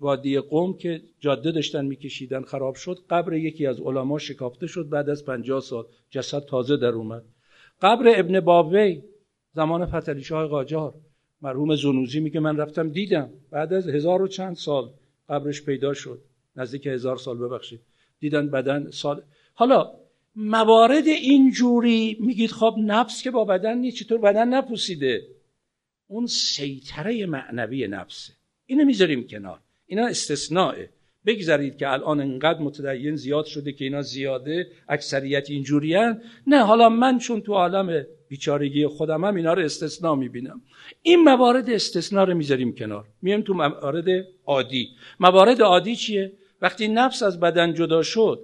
[0.00, 2.98] وادی قوم که جاده داشتن میکشیدن خراب شد.
[3.10, 4.88] قبر یکی از علما شکافته شد.
[4.88, 7.24] بعد از پنجاه سال جسد تازه در اومد.
[7.82, 9.02] قبر ابن بابوی
[9.54, 10.94] زمان فتلی شاه قاجار
[11.42, 13.30] مرحوم زنوزی میگه من رفتم دیدم.
[13.50, 14.90] بعد از هزار و چند سال
[15.28, 16.22] قبرش پیدا شد.
[16.56, 17.80] نزدیک هزار سال ببخشید.
[18.20, 19.22] دیدن بدن سال.
[19.54, 19.92] حالا
[20.36, 25.22] موارد اینجوری میگید خب نفس که با بدن نیست چطور بدن نپوسیده؟
[26.06, 28.32] اون سیطره معنوی نفسه.
[28.70, 29.58] اینو می‌ذاریم کنار.
[29.86, 30.88] اینا استثناءه.
[31.26, 37.18] بگذارید که الان انقدر متدین زیاد شده که اینا زیاده اکثریت اینجوریان نه حالا من
[37.18, 40.62] چون تو عالم بیچارگی خودم هم اینا رو استثناء می‌بینم.
[41.02, 43.04] این موارد استثناء رو می‌ذاریم کنار.
[43.22, 44.08] میایم تو موارد
[44.46, 44.88] عادی.
[45.20, 48.40] موارد عادی چیه؟ وقتی نفس از بدن جدا شد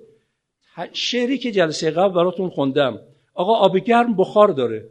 [0.92, 3.00] شعری که جلسه قبل براتون خوندم.
[3.34, 4.90] آقا آب گرم بخار داره.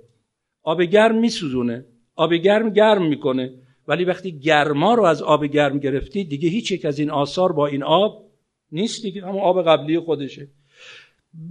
[0.64, 1.86] آب گرم میسوزونه.
[2.16, 3.54] آب گرم گرم می‌کنه.
[3.88, 7.68] ولی وقتی گرما رو از آب گرم گرفتی دیگه هیچ یک از این آثار با
[7.68, 8.26] این آب
[8.72, 10.48] نیست دیگه همون آب قبلی خودشه.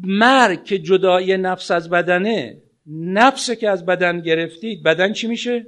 [0.02, 5.66] مرگ که جدای نفس از بدنه نفس که از بدن گرفتید بدن چی میشه؟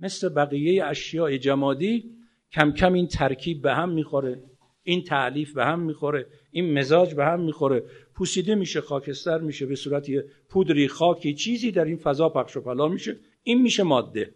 [0.00, 2.04] مثل بقیه اشیاء جمادی
[2.52, 4.42] کم کم این ترکیب به هم می‌خوره
[4.82, 7.82] این تعلیف به هم می‌خوره این مزاج به هم می‌خوره.
[8.14, 10.06] پوسیده میشه خاکستر میشه به صورت
[10.48, 13.16] پودری خاکی چیزی در این فضا پخش و پلا میشه.
[13.42, 14.34] این میشه ماده.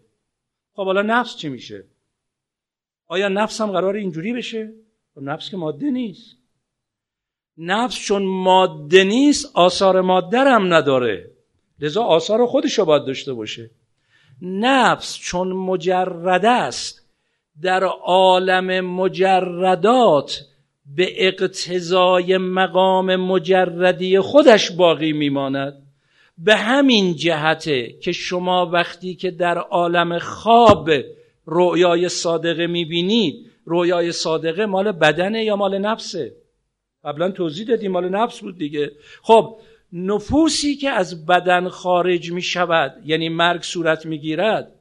[0.75, 1.85] خب حالا نفس چی میشه؟
[3.07, 4.73] آیا نفس هم قرار اینجوری بشه؟
[5.15, 6.37] خب نفس که ماده نیست.
[7.59, 11.31] نفس چون ماده نیست آثار ماده هم نداره.
[11.81, 13.71] لذا آثار خودش رو باید داشته باشه.
[14.43, 17.09] نفس چون مجرد است
[17.63, 20.41] در عالم مجردات
[20.97, 25.82] به اقتضای مقام مجردی خودش باقی میماند.
[26.39, 30.91] به همین جهته که شما وقتی که در عالم خواب
[31.45, 36.37] رویای صادقه می‌بینید رویای صادقه مال بدنه یا مال نفسه؟
[37.05, 38.91] قبلا توضیح دادیم مال نفس بود دیگه.
[39.23, 39.61] خب
[39.93, 44.73] نفوسی که از بدن خارج می شود یعنی مرگ صورت می گیرد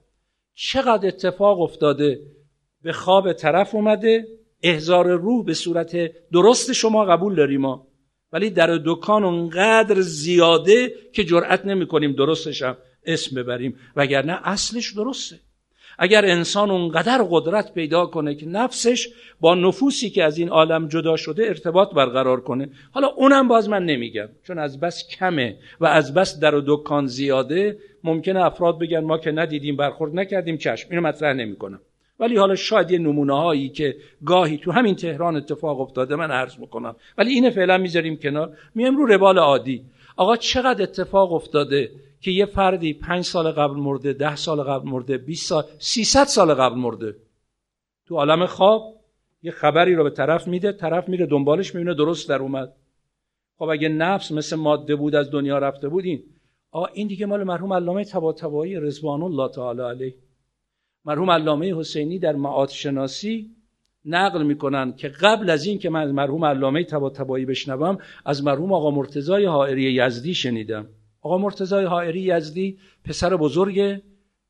[0.55, 2.19] چقدر اتفاق افتاده؟
[2.83, 4.27] به خواب طرف اومده
[4.63, 7.87] احزار روح به صورت درست شما قبول داریم ما.
[8.33, 13.75] ولی در دکان اونقدر زیاده که جرأت نمی کنیم درستشم اسم ببریم.
[13.95, 15.39] وگرنه اصلش درسته.
[15.99, 21.17] اگر انسان اونقدر قدرت پیدا کنه که نفسش با نفوسی که از این عالم جدا
[21.17, 22.69] شده ارتباط برقرار کنه.
[22.91, 27.07] حالا اونم باز من نمیگم چون از بس کمه و از بس در و دکان
[27.07, 27.77] زیاده.
[28.03, 30.87] ممکنه افراد بگن ما که ندیدیم برخورد نکردیم چشم.
[30.91, 31.79] اینو مطرح نمی‌کنم.
[32.21, 36.59] ولی حالا شاید یه نمونه هایی که گاهی تو همین تهران اتفاق افتاده من عرض
[36.59, 36.95] می‌کنم.
[37.17, 38.57] ولی اینه فعلا می‌ذاریم کنار.
[38.75, 39.85] میام رو روال عادی.
[40.17, 45.17] آقا چقدر اتفاق افتاده که یه فردی پنج سال قبل مرده ده سال قبل مرده
[45.17, 47.15] 20 سال 300 سال قبل مرده.
[48.07, 48.83] تو عالم خواب
[49.43, 52.73] یه خبری رو به طرف میده طرف میره دنبالش می‌بینه درست در اومد.
[53.57, 56.23] خب اگه نفس مثل ماده بود از دنیا رفته بودین
[56.71, 60.13] آقا این دیگه مال مرحوم علامه طباطبایی رضوان الله تعالی علیه.
[61.05, 63.51] مرحوم علامه حسینی در معاد شناسی
[64.05, 68.73] نقل می‌کنن که قبل از این که من از مرحوم علامه طباطبایی بشنوم از مرحوم
[68.73, 70.87] آقا مرتضای حائری یزدی شنیدم.
[71.21, 74.01] آقا مرتضای حائری یزدی پسر بزرگ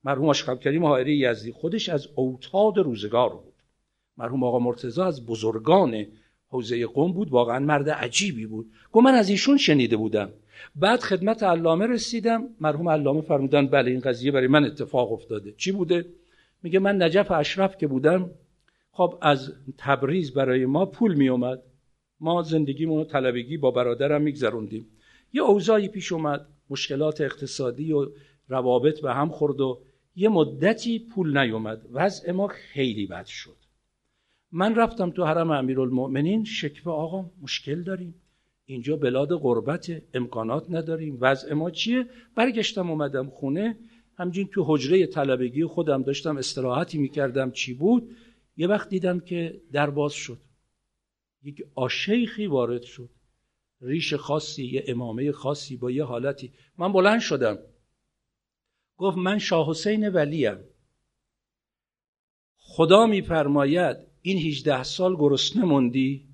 [0.03, 3.53] مرحوم آشقب کریم حائری یزدی خودش از اوتاد روزگار بود.
[4.17, 6.05] مرحوم آقا مرتضی از بزرگان
[6.47, 8.71] حوزه قوم بود واقعا مرد عجیبی بود.
[8.91, 10.29] گفت من از ایشون شنیده بودم.
[10.75, 12.43] بعد خدمت علامه رسیدم.
[12.59, 15.53] مرحوم علامه فرمودن بله این قضیه برای من اتفاق افتاده.
[15.57, 16.05] چی بوده؟
[16.63, 18.29] میگه من نجف اشرف که بودم
[18.91, 21.63] خب از تبریز برای ما پول می اومد
[22.19, 24.87] ما زندگیمون طلبگی با برادرم میگذروندیم.
[25.33, 28.07] یه اوضاعی پیش اومد مشکلات اقتصادی و
[28.47, 29.81] روابط به هم خورد و
[30.15, 31.85] یه مدتی پول نیومد.
[31.91, 33.55] وضع ما خیلی بد شد.
[34.51, 38.15] من رفتم تو حرم امیرالمؤمنین شکوه آقا مشکل داریم.
[38.65, 41.17] اینجا بلاد غربت امکانات نداریم.
[41.21, 43.77] وضع ما چیه؟ برگشتم اومدم خونه.
[44.21, 48.15] همجین تو حجره طلبگی خودم داشتم استراحتی می‌کردم چی بود
[48.57, 50.41] یه وقت دیدم که در باز شد.
[51.43, 53.09] یک آشیخی وارد شد.
[53.81, 56.51] ریش خاصی یه امامه خاصی با یه حالتی.
[56.77, 57.57] من بلند شدم.
[58.97, 60.57] گفت من شاه حسین ولیم.
[62.57, 66.27] خدا میفرماید این 18 سال گرسنه موندی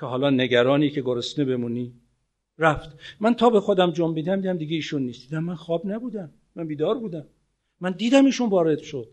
[0.00, 1.94] که حالا نگرانی که گرسنه بمونی.
[2.58, 2.98] رفت.
[3.20, 5.28] من تا به خودم جنبیدم دیدم دیگه ایشون نیست.
[5.28, 6.32] دیدم من خواب نبودم.
[6.56, 7.26] من بیدار بودم.
[7.80, 9.08] من دیدم ایشون وارد شد.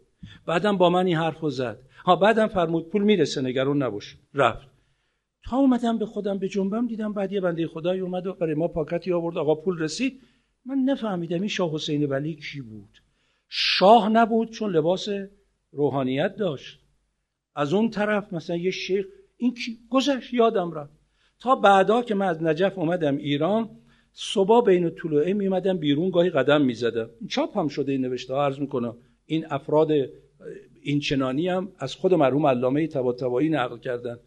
[0.45, 1.79] بعدم با من این حرف زد.
[2.05, 4.17] ها بعدم فرمود پول می‌رسه نگران نباش.
[4.33, 4.67] رفت.
[5.43, 8.67] تا اومدم به خودم به جنبم دیدم بعد یه بنده خدایی اومد و برای ما
[8.67, 9.37] پاکتی آورد.
[9.37, 10.21] آقا پول رسید.
[10.65, 12.89] من نفهمیدم این شاه حسین ولی کی بود.
[13.49, 15.07] شاه نبود چون لباس
[15.71, 16.79] روحانیت داشت.
[17.55, 19.05] از اون طرف مثلا یه شیخ
[19.37, 20.99] این کی؟ گذشت یادم رفت.
[21.39, 23.69] تا بعدا که من از نجف اومدم ایران
[24.21, 28.59] صبح بین طلوعه میمدم بیرون گاهی قدم می‌زدم چاپ هم شده این نوشته ها عرض
[28.59, 29.91] می‌کنم این افراد
[30.81, 34.17] این چنانی هم از خود مرحوم علامه طباطبایی نقل کردن.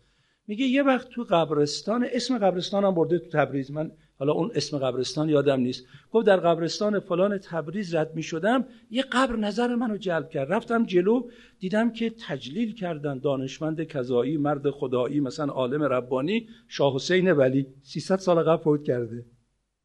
[0.46, 3.70] میگه یه وقت تو قبرستان اسم قبرستان هم برده تو تبریز.
[3.70, 5.85] من حالا اون اسم قبرستان یادم نیست.
[6.12, 10.52] گفت در قبرستان فلان تبریز رد می شدم یه قبر نظر منو جلب کرد.
[10.52, 11.28] رفتم جلو
[11.59, 17.66] دیدم که تجلیل کردن دانشمند کذایی مرد خدایی مثلا عالم ربانی شاه حسین ولی.
[17.83, 19.24] 300 سال قبل فوت کرده.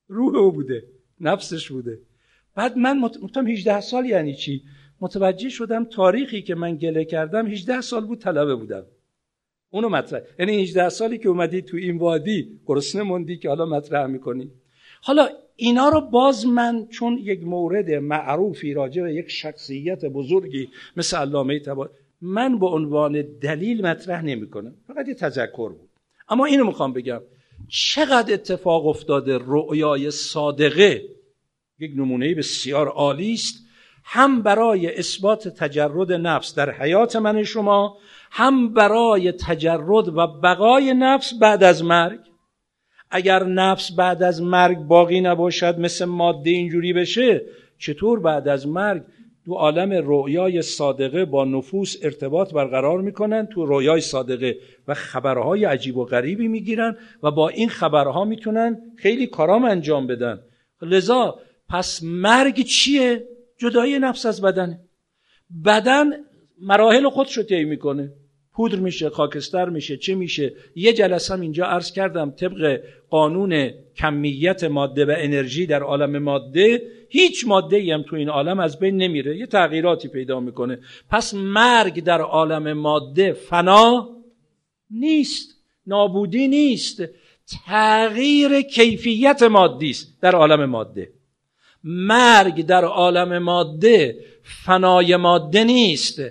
[0.08, 0.84] روح او بوده
[1.22, 2.00] نفسش بوده.
[2.56, 4.64] بعد من متم 18 سال یعنی چی؟
[5.02, 8.86] متوجه شدم تاریخی که من گله کردم 18 سال بود طلبه بودم.
[9.70, 14.08] اونو مطرح یعنی 18 سالی که اومدی تو این وادی گرسنه موندی که حالا مطرح
[14.08, 14.52] می‌کنی.
[15.02, 21.18] حالا اینا رو باز من چون یک مورد معروفی راجع به یک شخصیت بزرگی مثل
[21.18, 21.90] علامه تبا
[22.22, 24.76] من به عنوان دلیل مطرح نمی‌کنم.
[24.88, 25.90] فقط یه تذکر بود.
[26.30, 27.22] اما اینو می‌خوام بگم.
[27.68, 31.02] چقدر اتفاق افتاده رؤیای صادقه؟
[31.80, 33.68] یک نمونه بسیار عالی است.
[34.04, 37.98] هم برای اثبات تجرد نفس در حیات من شما
[38.32, 42.20] هم برای تجرد و بقای نفس بعد از مرگ.
[43.12, 47.42] اگر نفس بعد از مرگ باقی نباشد مثل ماده اینجوری بشه
[47.80, 49.04] چطور بعد از مرگ
[49.48, 54.58] تو عالم رویای صادقه با نفوس ارتباط برقرار می‌کنن تو رویای صادقه
[54.88, 60.40] و خبرهای عجیب و غریبی می‌گیرن و با این خبرها می‌تونن خیلی کارام انجام بدن.
[60.82, 63.24] لذا پس مرگ چیه؟
[63.58, 64.80] جدای نفس از بدنه.
[65.66, 66.06] بدن
[66.62, 68.12] مراحل خودش رو طی می‌کنه.
[68.54, 72.80] پودر میشه خاکستر میشه چه میشه؟ یه جلسه هم اینجا عرض کردم طبق
[73.10, 78.80] قانون کمیت ماده و انرژی در عالم ماده هیچ ماده هم تو این عالم از
[78.80, 79.38] بین نمیره.
[79.38, 80.80] یه تغییراتی پیدا می‌کنه.
[81.10, 84.10] پس مرگ در عالم ماده فنا
[84.92, 87.04] نیست نابودی نیست.
[87.68, 91.10] تغییر کیفیت مادی است در عالم ماده.
[91.84, 96.22] مرگ در عالم ماده فنای ماده نیست.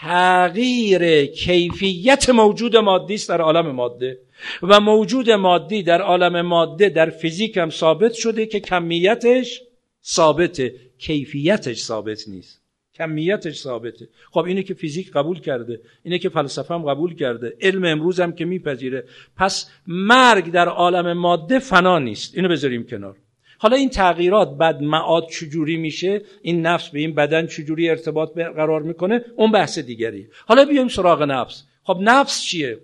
[0.00, 4.18] تغییر کیفیت موجود مادی است در عالم ماده.
[4.62, 9.62] و موجود مادی در عالم ماده در فیزیک هم ثابت شده که کمیتش
[10.08, 12.62] ثابته کیفیتش ثابت نیست.
[12.94, 14.08] کمیتش ثابته.
[14.30, 18.32] خب اینه که فیزیک قبول کرده اینه که فلسفه هم قبول کرده علم امروز هم
[18.32, 19.04] که میپذیره.
[19.36, 22.34] پس مرگ در عالم ماده فنا نیست.
[22.36, 23.16] اینو بذاریم کنار.
[23.58, 28.82] حالا این تغییرات بعد معاد چجوری میشه؟ این نفس به این بدن چجوری ارتباط برقرار
[28.82, 30.28] می‌کنه؟ اون بحث دیگری.
[30.46, 31.64] حالا بیایم سراغ نفس.
[31.82, 32.80] خب نفس چیه؟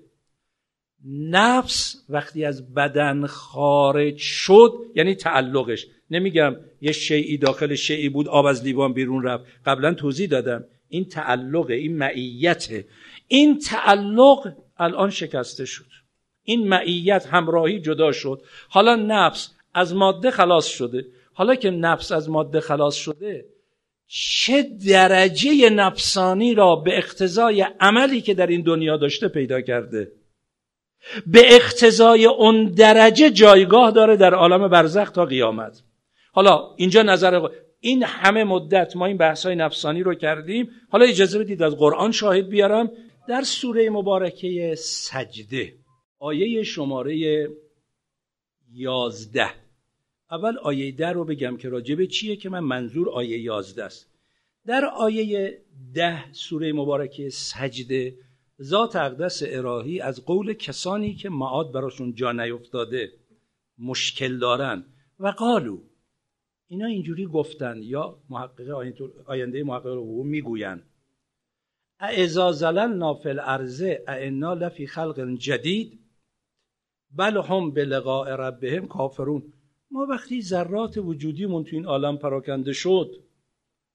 [1.31, 5.87] نفس وقتی از بدن خارج شد یعنی تعلقش.
[6.11, 9.45] نمیگم یه شیعی داخل شیعی بود آب از لیوان بیرون رفت.
[9.67, 10.65] قبلا توضیح دادم.
[10.89, 12.85] این تعلق این معیته
[13.29, 15.91] این تعلق الان شکسته شد.
[16.43, 18.43] این معیت همراهی جدا شد.
[18.69, 21.07] حالا نفس از ماده خلاص شده.
[21.33, 23.45] حالا که نفس از ماده خلاص شده
[24.07, 30.13] چه درجه نفسانی را به اقتضای عملی که در این دنیا داشته پیدا کرده؟
[31.27, 35.83] به اقتضای اون درجه جایگاه داره در عالم برزخ تا قیامت.
[36.35, 37.49] حالا اینجا نظر
[37.81, 40.71] این همه مدت ما این بحث های نفسانی رو کردیم.
[40.91, 42.91] حالا اجازه بدید از قرآن شاهد بیارم.
[43.29, 45.75] در سوره مبارکه سجده
[46.19, 47.49] آیه شماره
[48.73, 49.51] یازده.
[50.31, 54.11] اول آیه ده رو بگم که راجبه چیه که من منظور آیه یازده است.
[54.67, 55.63] در آیه
[55.95, 58.15] ده سوره مبارکه سجده
[58.63, 63.13] ذات اقدس الهی از قول کسانی که معاد براشون جا نیفتاده
[63.79, 64.85] مشکل دارن.
[65.21, 65.79] و قالو
[66.75, 68.71] اینا اینجوری گفتن یا محقق
[69.27, 70.83] آینده محقق رو می‌گوین
[72.01, 76.01] اعزا زللنا فی الارض اعنا لفی خلق جدید
[77.17, 79.43] بل هم به لقاء ربهم کافرون.
[79.91, 83.17] ما وقتی ذرات وجودیمون تو این عالم پراکنده شد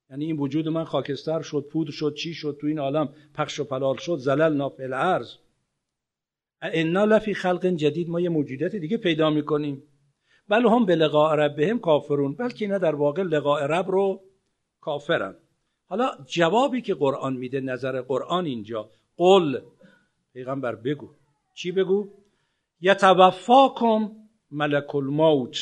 [0.09, 3.63] یعنی این وجود من خاکستر شد پود شد چی شد تو این عالم پخش و
[3.63, 5.33] پلال شد زلل فی الارض.
[6.61, 8.09] انا لفی خلق جدید.
[8.09, 9.83] ما یه موجودیت دیگه پیدا می‌کنیم.
[10.49, 14.21] بل هم به لقاء ربهم کافرون بلکه اینا در واقع لقاء رب رو
[14.81, 15.35] کافرن.
[15.89, 18.89] حالا جوابی که قرآن میده نظر قرآن اینجا.
[19.17, 19.61] قل
[20.33, 21.09] پیغمبر بگو.
[21.55, 22.09] چی بگو؟
[22.81, 24.11] یتوفاکم
[24.51, 25.57] ملک الموت.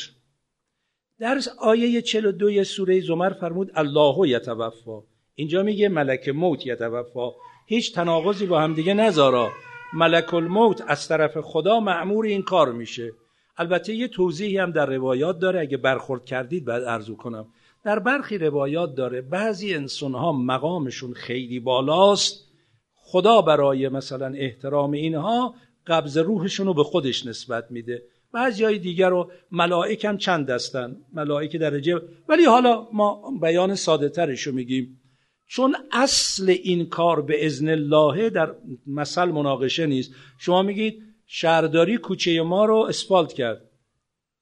[1.18, 5.02] در آیه 42 سوره زمر فرمود الله یتوفا.
[5.34, 7.32] اینجا میگه ملک موت یتوفا.
[7.66, 9.50] هیچ تناقضی با هم دیگه نذارا.
[9.92, 13.12] ملک الموت از طرف خدا معمور این کار میشه.
[13.58, 17.46] البته یه توضیحی هم در روایات داره اگه برخورد کردید بعد ارزو کنم.
[17.84, 22.48] در برخی روایات داره بعضی انسان ها مقامشون خیلی بالاست
[22.94, 25.54] خدا برای مثلا احترام اینها
[25.86, 28.02] قبض روحشون رو به خودش نسبت میده.
[28.32, 34.08] بعضی های دیگر رو ملائک هم چند دستن ملائک درجه ولی حالا ما بیان ساده
[34.08, 35.00] ترش میگیم.
[35.46, 38.54] چون اصل این کار به ازن الله در
[38.86, 40.12] مثل مناقشه نیست.
[40.38, 43.62] شما میگید شهرداری کوچه ما رو اسفالت کرد.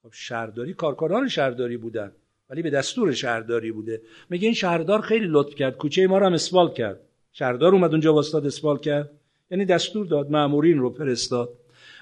[0.03, 2.11] خب شهرداری کارکنان شهرداری بودن
[2.49, 4.01] ولی به دستور شهرداری بوده.
[4.29, 6.99] میگه این شهردار خیلی لطف کرد کوچه ما رو هم اسفالت کرد.
[7.31, 9.11] شهردار اومد اونجا واسطاد اسفالت کرد.
[9.51, 11.49] یعنی دستور داد مامورین رو فرستاد.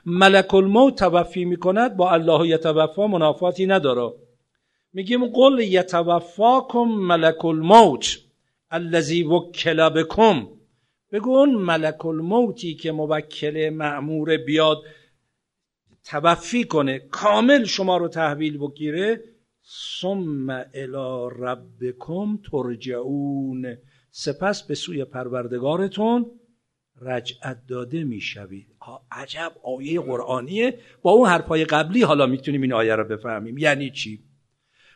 [0.06, 4.14] ملک الموت توفی می‌کند با الله یتوفا منافاتی نداره.
[4.94, 8.18] میگیم قل یتوفاکم ملک الموت
[8.72, 10.48] الذی وکل بکم.
[11.16, 14.78] بگو اون ملک الموتی که موکل معمور بیاد
[16.04, 19.24] توفی کنه کامل شما رو تحویل بگیره.
[20.02, 23.78] ثم الی ربکم ترجعون.
[24.12, 26.32] سپس به سوی پروردگارتون
[27.02, 28.68] رجعت داده می‌شوید.
[29.12, 30.80] عجب آیه قرآنیه.
[31.02, 33.58] با اون حرفای قبلی حالا می‌تونیم این آیه رو بفهمیم.
[33.58, 34.24] یعنی چی؟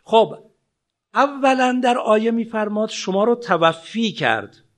[0.04, 0.36] خب
[1.14, 4.69] اولا در آیه میفرماد شما رو توفی کرد.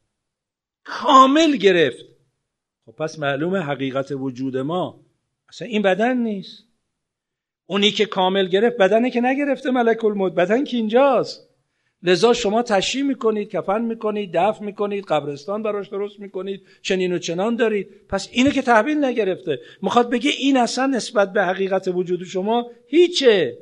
[0.84, 2.06] کامل گرفت.
[2.86, 5.00] خب پس معلومه حقیقت وجود ما
[5.50, 6.64] اصلا این بدن نیست.
[7.66, 10.34] اونی که کامل گرفت بدنه که نگرفته ملک الموت.
[10.34, 11.48] بدن که اینجاست.
[12.04, 17.56] لذا شما تشریح می‌کنید کفن می‌کنید دفن می‌کنید قبرستان براش درست می‌کنید چنین و چنان
[17.56, 17.88] دارید.
[18.10, 19.60] پس اینو که تحویل نگرفته.
[19.82, 23.58] می‌خواد بگه این اصلا نسبت به حقیقت وجود شما هیچه.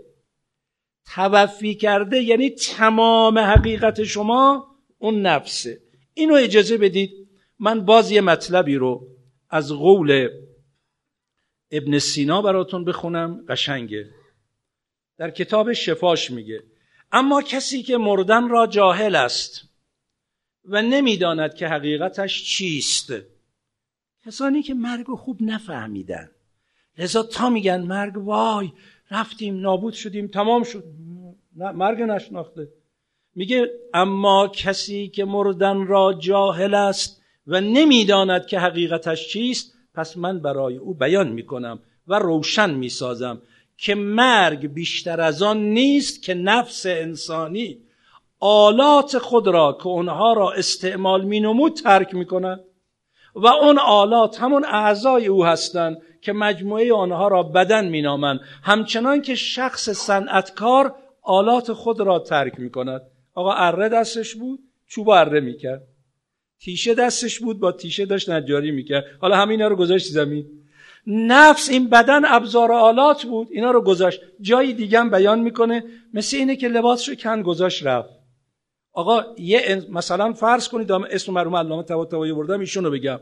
[1.16, 5.82] توفی کرده یعنی تمام حقیقت شما اون نفسه.
[6.20, 7.30] اینو اجازه بدید
[7.60, 9.08] من باز یه مطلبی رو
[9.50, 10.30] از قول
[11.72, 14.10] ابن سینا براتون بخونم قشنگه.
[15.18, 16.64] در کتاب شفاش میگه
[17.12, 19.62] اما کسی که مردن را جاهل است
[20.66, 23.14] و نمی‌داند که حقیقتش چیست.
[24.26, 26.30] کسانی که مرگ خوب نفهمیدن.
[26.98, 28.72] لذا تا میگن مرگ وای
[29.12, 30.84] رفتیم نابود شدیم تمام شد.
[31.56, 32.68] مرگ نشناخته.
[33.40, 40.40] میگه اما کسی که مردن را جاهل است و نمی‌داند که حقیقتش چیست پس من
[40.40, 43.42] برای او بیان می‌کنم و روشن می‌سازم
[43.78, 47.78] که مرگ بیشتر از آن نیست که نفس انسانی.
[48.40, 52.60] آلات خود را که اونها را استعمال مینمود ترک می‌کند
[53.36, 58.40] و اون آلات همون اعضای او هستند که مجموعه آنها را بدن مینامند.
[58.64, 63.02] همچنان که شخص صنعتکار آلات خود را ترک می‌کند.
[63.34, 65.82] آقا اره دستش بود چوب اره می‌کرد.
[66.60, 69.06] تیشه دستش بود با تیشه داشت نجاری می‌کرد.
[69.20, 70.46] حالا همین رو گذاشت زمین.
[71.08, 74.22] نفس این بدن ابزار آلات بود اینا رو گذاشت.
[74.42, 78.10] جایی دیگه بیان می‌کنه مثل اینه که لباسشو کن گذاشت رفت.
[78.94, 83.20] آقا یه مثلا فرض کنید اسم مرحوم علامه طباطبایی بردم ایشون رو بگم.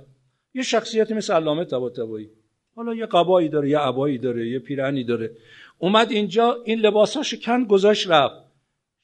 [0.54, 2.30] یه شخصیتی مثل علامه طباطبایی.
[2.76, 5.32] حالا یه قبایی داره یه عبایی داره یه پیرهنی داره.
[5.78, 8.47] اومد اینجا این لباساشو کن گذاشت رفت.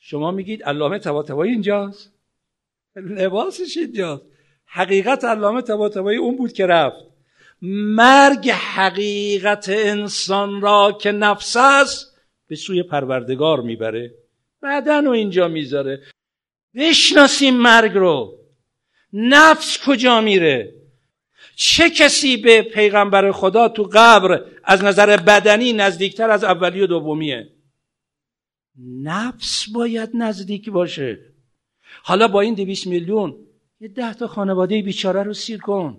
[0.06, 2.14] شما میگید علامه طباطبایی اینجاست؟
[2.96, 4.24] لباسش اینجاست
[4.66, 7.06] حقیقت علامه طباطبایی اون بود که رفت.
[7.96, 14.12] مرگ حقیقت انسان را که نفس است به سوی پروردگار می‌بره.
[14.64, 16.02] بدن و اینجا می‌ذاره.
[16.76, 18.40] بشناسیم مرگ رو.
[19.14, 20.74] نفس کجا میره؟
[21.56, 27.53] چه کسی به پیغمبر خدا تو قبر از نظر بدنی نزدیکتر از اولی و دومیه؟
[28.80, 31.20] نفس باید نزدیک باشه.
[32.04, 33.36] حالا با این دویست میلیون
[33.80, 35.98] یه ده تا خانواده بیچاره رو سیر کن.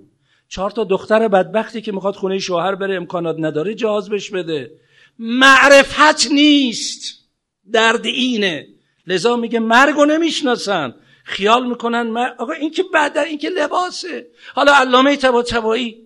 [0.48, 4.70] چهار تا دختر بدبختی که می‌خواد خونه شوهر بره امکانات نداره جهاز بش بده.
[5.18, 7.24] معرفت نیست.
[7.72, 8.68] درد اینه.
[9.06, 10.94] لذا میگه مرگ نمی‌شناسن.
[11.24, 14.26] خیال می‌کنن آقا این که بعد این که لباسه.
[14.54, 16.04] حالا علامه تبا تبایی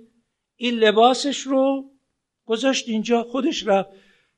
[0.56, 1.90] این لباسش رو
[2.46, 3.88] گذاشت اینجا خودش رفت.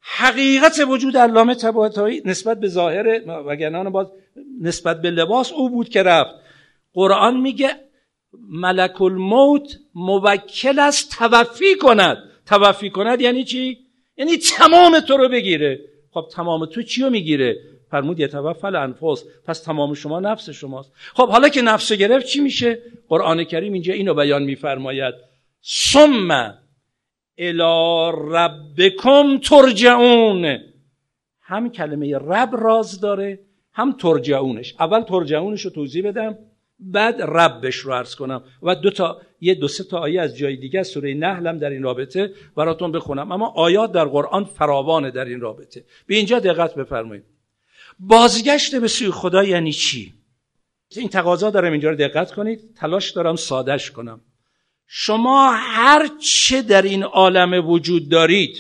[0.01, 4.07] حقیقت وجود علامه تبایی نسبت به ظاهر وگرنه باز
[4.61, 6.35] نسبت به لباس او بود که رفت.
[6.95, 7.71] قرآن میگه
[8.49, 12.19] ملک الموت موکل است توفی کند.
[12.47, 13.79] توفی کند یعنی چی؟
[14.17, 15.81] یعنی تمام تو رو بگیره.
[16.11, 17.57] خب تمام تو چی رو می‌گیره؟
[17.91, 19.25] فرمود یتوفل انفس.
[19.47, 20.93] پس تمام شما نفس شماست.
[21.15, 25.15] خب حالا که نفس گرفت چی میشه؟ قرآن کریم اینجا اینو بیان میفرماید.
[25.65, 26.55] ثم
[27.41, 30.59] الی ربکم ترجعون.
[31.43, 33.41] هم کلمه رب راز داره
[33.73, 34.75] هم ترجعونش.
[34.81, 36.39] اول ترجعونش رو توضیح بدم
[36.79, 38.45] بعد ربش رو عرض کنم.
[38.63, 41.83] و دو تا یه دو سه تا آیه از جای دیگه سوره نحلم در این
[41.83, 43.33] رابطه براتون بخونم.
[43.33, 45.85] اما آیات در قرآن فراوانه در این رابطه.
[46.07, 47.25] به اینجا دقت بفرمایید.
[47.99, 50.15] بازگشت به سوی خدا یعنی چی؟
[50.97, 52.75] این تقاضا دارم اینجا رو دقت کنید.
[52.77, 54.21] تلاش دارم سادش کنم.
[54.93, 58.57] شما هر چه در این عالم وجود دارید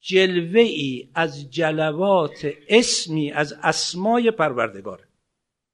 [0.00, 5.08] جلوه ای از جلوات اسمی از اسمای پروردگار.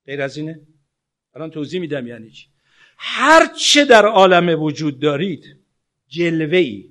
[0.07, 0.61] غیر از اینه؟
[1.35, 2.47] الان توضیح میدم یعنی چی.
[2.99, 5.57] هر چه در عالم وجود دارید
[6.09, 6.91] جلوه ای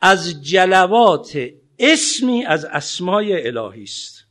[0.00, 4.24] از جلوات اسمی از اسمای الهی است.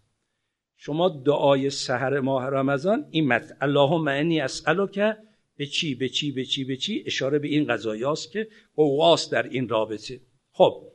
[0.77, 5.17] شما دعای سحر ماه رمضان این مت اللهم انی اسالک
[5.59, 9.29] به چی به چی به چی به چی؟ اشاره به این قضایی است که قواس
[9.29, 10.21] در این رابطه.
[10.51, 10.91] خب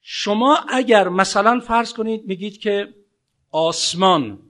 [0.00, 2.94] شما اگر مثلا فرض کنید میگید که
[3.50, 4.42] آسمان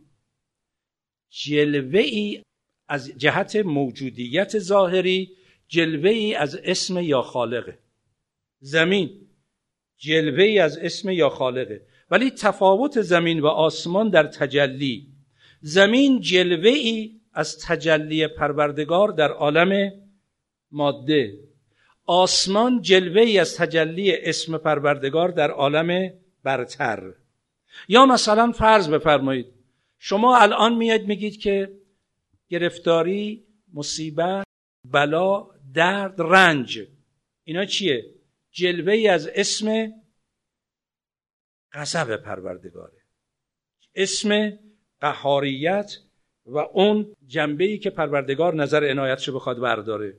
[1.30, 2.42] جلوه ای
[2.88, 5.36] از جهت موجودیت ظاهری
[5.68, 7.78] جلوه ای از اسم یا خالقه.
[8.60, 9.28] زمین
[9.96, 11.86] جلوه ای از اسم یا خالقه.
[12.10, 15.08] ولی تفاوت زمین و آسمان در تجلی.
[15.60, 19.92] زمین جلوه ای از تجلی پروردگار در عالم
[20.70, 21.38] ماده
[22.06, 26.12] آسمان جلوه ای از تجلی اسم پروردگار در عالم
[26.42, 27.14] برتر.
[27.88, 29.46] یا مثلا فرض بفرمایید
[29.98, 31.78] شما الان میاد میگید که
[32.48, 34.44] گرفتاری مصیبت
[34.84, 36.88] بلا درد رنج
[37.44, 38.14] اینا چیه؟
[38.50, 39.92] جلوه ای از اسم
[41.72, 43.02] غضب پروردگاره.
[43.94, 44.58] اسم
[45.00, 45.96] قهاریت
[46.46, 50.14] و اون جنبه ای که پروردگار نظر عنایتشو بخواد برداره.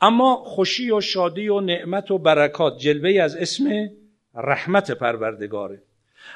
[0.00, 3.90] اما خوشی و شادی و نعمت و برکات جلوه از اسم
[4.34, 5.82] رحمت پروردگاره.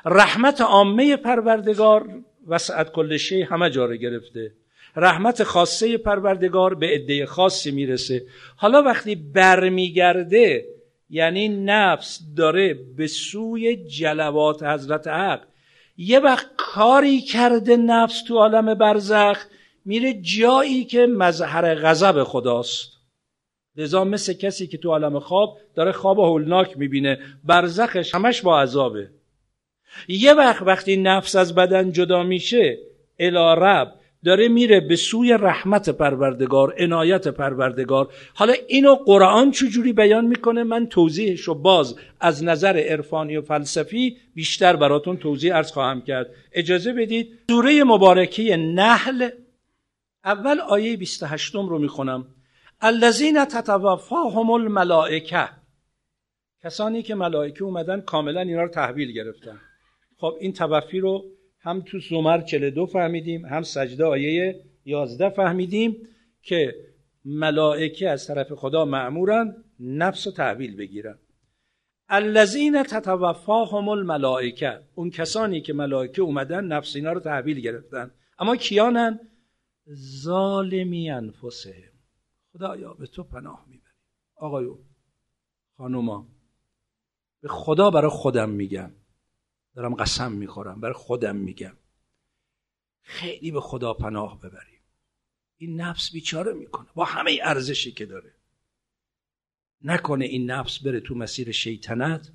[0.05, 2.09] رحمت عامه پروردگار
[2.47, 4.53] وسعت کل شی همه جاره گرفته.
[4.97, 8.23] رحمت خاصه پروردگار به عده خاصی می‌رسه.
[8.57, 10.65] حالا وقتی برمیگرده
[11.11, 15.41] یعنی نفس داره به سوی جلوات حضرت حق
[15.99, 19.45] یه وقت کاری کرده نفس تو عالم برزخ
[19.85, 22.93] میره جایی که مظهر غضب خداست.
[23.77, 29.11] لذا مثل کسی که تو عالم خواب داره خواب هولناک می‌بینه برزخش همش با عذابه.
[30.09, 32.79] یه وقت وقتی نفس از بدن جدا میشه
[33.21, 33.95] رب
[34.25, 38.09] داره میره به سوی رحمت پروردگار عنایت پروردگار.
[38.35, 44.17] حالا اینو قرآن چجوری بیان می‌کنه؟ من توضیحش رو باز از نظر عرفانی و فلسفی
[44.35, 46.31] بیشتر براتون توضیح ارز خواهم کرد.
[46.53, 49.29] اجازه بدید سوره مبارکه نحل
[50.25, 52.27] اول آیه 28 رو می‌خونم.
[52.81, 55.49] الذین تتوفاهم الملائکه.
[56.65, 59.61] کسانی که ملائکه اومدن کاملا اینا رو تحویل گرفتن.
[60.17, 61.25] خب این توفی رو
[61.69, 66.09] هم تو زمر 42 فهمیدیم هم سجده آیه 11 فهمیدیم
[66.43, 66.75] که
[67.25, 71.19] ملائکه از طرف خدا معمورن نفس و تحویل بگیرن.
[72.09, 78.11] الذین تتوفاهم الملائکه اون کسانی که ملائکه اومدن نفس اینا رو تحویل گرفتن.
[78.39, 79.21] اما کیانن؟
[80.23, 81.93] ظالمی انفسهم.
[82.53, 83.93] خدایا به تو پناه می‌بری
[84.37, 84.79] آقایو
[85.77, 86.29] خانوما
[87.43, 88.91] به خدا برای خودم میگم.
[89.79, 91.77] دارم قسم می‌خورم برای خودم میگم.
[93.03, 94.81] خیلی به خدا پناه ببریم.
[95.57, 96.87] این نفس بیچاره می‌کنه.
[96.95, 98.35] با همه ارزشی که داره.
[99.83, 102.33] نکنه این نفس بره تو مسیر شیطنت.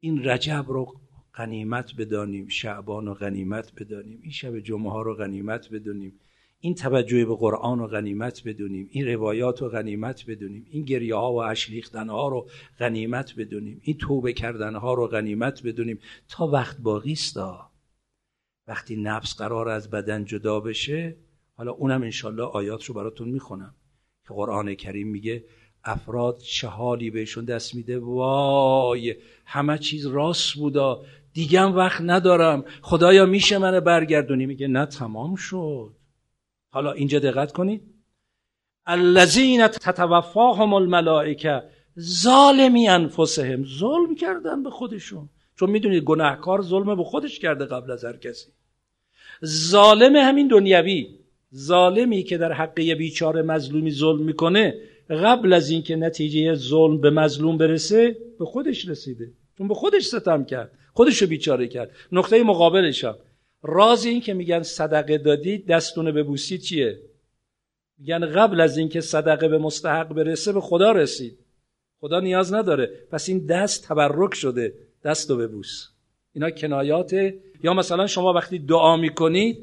[0.00, 1.00] این رجب رو
[1.34, 6.20] غنیمت بدانیم شعبان و غنیمت بدانیم این شب جمعه ها رو غنیمت بدونیم
[6.60, 11.32] این توجه به قرآن و غنیمت بدونیم این روایات و غنیمت بدونیم این گریه ها
[11.32, 12.48] و اشلیختن ها رو
[12.78, 15.98] غنیمت بدونیم این توبه کردن ها رو غنیمت بدونیم.
[16.28, 17.36] تا وقت باقی است
[18.66, 21.16] وقتی نفس قرار از بدن جدا بشه
[21.54, 23.74] حالا اونم انشالله آیات رو براتون می‌خونم.
[24.28, 25.44] که قرآن کریم میگه
[25.84, 33.26] افراد چه حالی بهشون دست میده وای همه چیز راست بودا دیگه وقت ندارم خدایا
[33.26, 35.97] میشه من برگردونی؟ میگه نه تمام شد.
[36.78, 37.82] حالا اینجا دقت کنید.
[38.86, 41.62] الذین تتوفاهم الملائکه
[42.00, 43.64] ظالمی انفسهم.
[43.64, 45.28] ظلم کردن به خودشون.
[45.56, 48.46] چون می‌دونید گناهکار ظلم به خودش کرده قبل از هر کسی.
[49.44, 51.08] ظالم همین دنیوی
[51.54, 54.74] ظالمی که در حق یه بیچاره مظلومی ظلم می‌کنه
[55.10, 59.30] قبل از اینکه نتیجه ظلم به مظلوم برسه به خودش رسیده.
[59.58, 60.70] چون به خودش ستم کرد.
[60.94, 61.90] خودشو بیچاره کرد.
[62.12, 63.14] نقطه مقابلش هم.
[63.62, 66.98] راز این که میگن صدقه دادی دستونه ببوسی چیه؟
[67.98, 71.38] میگن قبل از اینکه صدقه به مستحق برسه به خدا رسید.
[72.00, 72.90] خدا نیاز نداره.
[73.10, 75.88] پس این دست تبرک شده دست رو ببوس
[76.32, 77.12] اینا کنایات.
[77.62, 79.58] یا مثلا شما وقتی دعا می‌کنید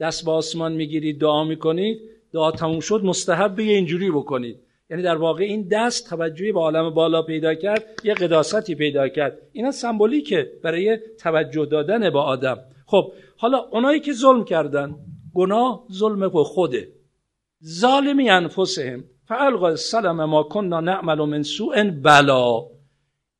[0.00, 2.00] دست با آسمان می‌گیرید دعا می‌کنید
[2.32, 4.56] دعا تموم شد مستحب به اینجوری بکنید.
[4.90, 9.38] یعنی در واقع این دست توجهی به عالم بالا پیدا کرد یه قداستی پیدا کرد.
[9.52, 12.58] اینا سمبولیکه برای توجه دادن به آدم.
[12.86, 14.94] خب حالا اونایی که ظلم کردن
[15.34, 16.92] گناه ظلم خوده.
[17.64, 19.04] ظالمی انفسهم.
[19.28, 22.66] فالقا السلام ما کننا نعمل من سوء بلا.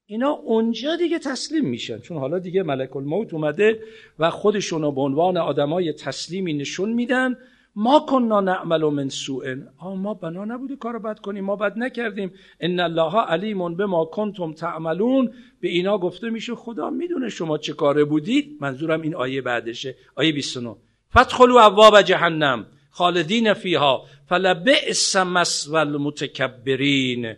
[0.06, 1.98] اینا اونجا دیگه تسلیم میشن.
[1.98, 3.82] چون حالا دیگه ملک الموت اومده
[4.18, 7.36] و خودشون رو به عنوان آدمای تسلیمی نشون میدن
[7.76, 9.54] ما کننا نعمل من سوء.
[9.96, 12.32] ما بنا نبوده کار بد کنیم ما بد نکردیم.
[12.60, 15.32] ان الله علیم به ما کنتم تعملون.
[15.60, 19.96] به اینا گفته میشه خدا می‌دونه شما چه کاره بودید منظورم این آیه بعدشه.
[20.14, 20.76] آیه 29
[21.18, 27.34] فتخلوا ابواب جهنم خالدین فیها فلبئس مثوى المتکبرین.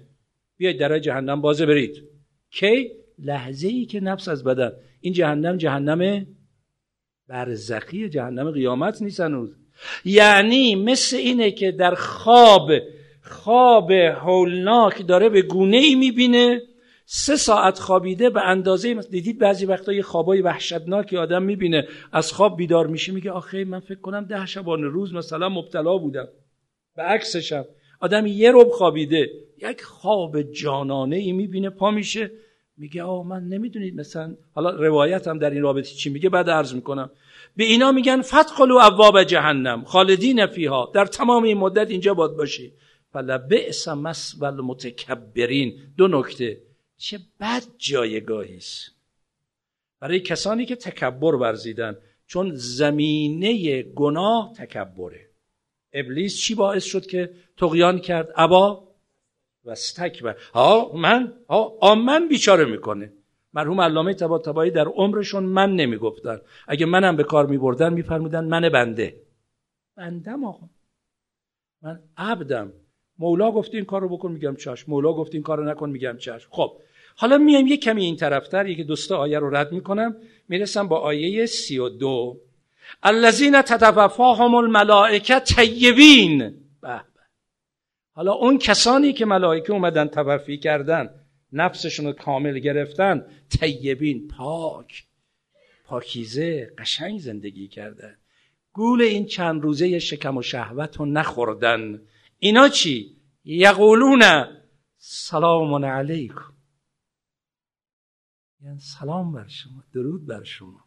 [0.56, 2.02] بیاید در جهنم بازه برید.
[2.50, 4.72] کی؟ لحظه ای که نفس از بدن.
[5.00, 6.26] این جهنم جهنم
[7.28, 9.61] برزخی جهنم قیامت نیست هنوز.
[10.04, 12.70] یعنی مثل اینه که در خواب
[13.22, 16.62] خواب هولناک داره به گونه ای می‌بینه.
[17.06, 21.88] سه ساعت خوابیده به اندازه دیدید بعضی وقتا یه خوابای وحشتناکی آدم می‌بینه.
[22.12, 26.28] از خواب بیدار میشه میگه آخه من فکر کنم ده شبانه روز مثلا مبتلا بودم.
[26.96, 27.64] به عکسشم.
[28.00, 29.30] آدم یه رب خوابیده.
[29.62, 32.30] یک خواب جانانه ای می‌بینه پا میشه.
[32.76, 36.74] میگه آه من نمی‌دونید مثلا حالا روایت هم در این رابطه چی میگه؟ بعد عرض
[36.74, 37.10] می‌کنم.
[37.56, 40.90] به اینا میگن فتخلو ابواب جهنم خالدین فیها.
[40.94, 42.72] در تمام این مدت اینجا باد باشی.
[43.12, 43.88] فلا بئس
[44.38, 46.62] و المتکبرین دو نکته.
[46.96, 48.90] چه بد جایگاهی است.
[50.00, 51.96] برای کسانی که تکبر ورزیدن
[52.26, 55.28] چون زمینه گناه تکبره.
[55.92, 58.88] ابلیس چی باعث شد که تقیان کرد؟ ابا
[59.64, 60.36] و استکبر.
[60.54, 63.12] ها من؟ ها من بیچاره می‌کنه.
[63.54, 66.40] مرحوم علامه طباطبایی در عمرشون من نمی‌گفتن.
[66.68, 69.16] اگه منم به کار میبردن میفرمودن من بنده.
[69.96, 70.66] بندم آقا.
[71.82, 72.72] من عبدم.
[73.18, 74.90] مولا گفت این کار رو بکن میگم چشم.
[74.90, 76.48] مولا گفت این کار رو نکن میگم چشم.
[76.50, 76.78] خب
[77.16, 78.66] حالا میایم یه کمی این طرفتر.
[78.66, 80.16] یکی دوستا آیه رو رد می‌کنم.
[80.48, 82.40] می‌رسم با آیه سی و دو.
[83.02, 86.54] الذین تتوفاهم الملائکه طیبین.
[88.14, 91.10] حالا اون کسانی که ملائکه اومدن توفی کردن
[91.52, 93.26] نفسشون رو کامل گرفتن.
[93.60, 95.04] طیبین پاک.
[95.84, 98.16] پاکیزه قشنگ زندگی کردن.
[98.72, 102.02] گول این چند روزه شکم و شهوت رو نخوردن.
[102.38, 104.22] اینا چی؟ یقولون
[104.96, 106.52] سلام علیکم.
[108.64, 110.84] یعنی سلام بر شما درود بر شما.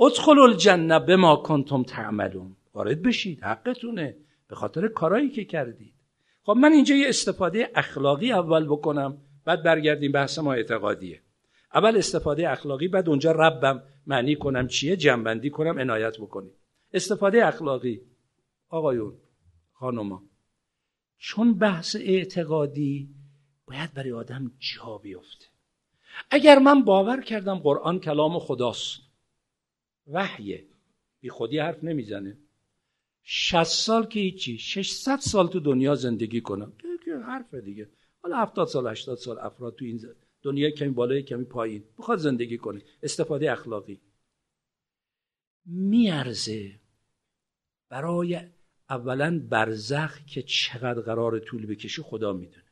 [0.00, 2.56] ادخلوا الجنه بما کنتم تعملون.
[2.74, 4.16] وارد بشید حقتونه.
[4.48, 5.94] به خاطر کارایی که کردید.
[6.42, 9.18] خب من اینجا یه استفاده اخلاقی اول بکنم.
[9.46, 11.22] بعد برگردیم بحث ما اعتقادیه.
[11.74, 16.52] اول استفاده اخلاقی بعد اونجا ربم معنی کنم چیه جنبندی کنم عنایت بکنیم.
[16.92, 18.00] استفاده اخلاقی
[18.68, 19.14] آقایون
[19.72, 20.22] خانوما
[21.18, 23.08] چون بحث اعتقادی
[23.66, 25.46] باید برای آدم جا بیفته.
[26.30, 29.00] اگر من باور کردم قرآن کلام خداست
[30.06, 30.64] وحیه
[31.20, 32.38] بی خودی حرف نمی‌زنه.
[33.22, 36.72] 60 سال که هیچی 600 سال تو دنیا زندگی کنم.
[37.26, 37.88] حرف دیگه.
[38.26, 40.00] حالا 70 سال 80 سال افراد تو این
[40.42, 41.84] دنیا کمی بالای کمی پایین.
[41.98, 42.82] بخواد زندگی کنه.
[43.02, 44.00] استفاده اخلاقی.
[45.66, 46.80] میارزه
[47.88, 48.40] برای
[48.90, 52.64] اولا برزخ که چقدر قرار طول بکشه خدا می‌دونه.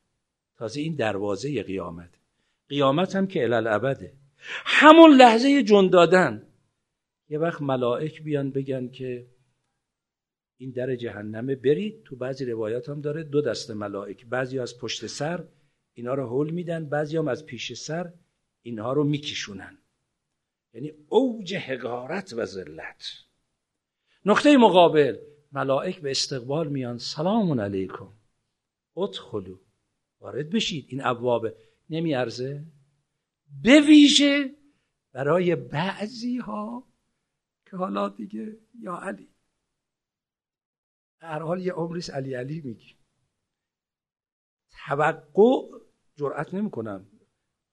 [0.56, 2.10] تازه این دروازه قیامت
[2.68, 4.12] قیامت هم که الالعبده
[4.64, 6.46] همون لحظه جون دادن.
[7.28, 9.26] یه وقت ملائک بیان بگن که
[10.56, 12.02] این در جهنمه برید.
[12.02, 14.26] تو بعضی روایات هم داره دو دست ملائک.
[14.26, 15.44] بعضی از پشت سر
[15.94, 18.12] اینا رو حل میدن بعضی هم از پیش سر
[18.62, 19.78] اینها رو میکشونن.
[20.74, 23.24] یعنی اوج حقارت و ذلت.
[24.24, 25.18] نقطه مقابل
[25.52, 26.98] ملائک به استقبال میان.
[26.98, 28.12] سلام علیکم.
[28.96, 29.58] ادخلو
[30.20, 30.86] وارد بشید.
[30.88, 31.48] این ابواب
[31.90, 32.64] نمیارزه.
[33.62, 34.54] به ویژه
[35.12, 36.88] برای بعضی ها
[37.70, 39.33] که حالا دیگه یا علی.
[41.24, 42.94] هر حال یه عمریس علی علی میگی.
[44.86, 45.78] توقع
[46.16, 47.06] جرأت نمی‌کنم.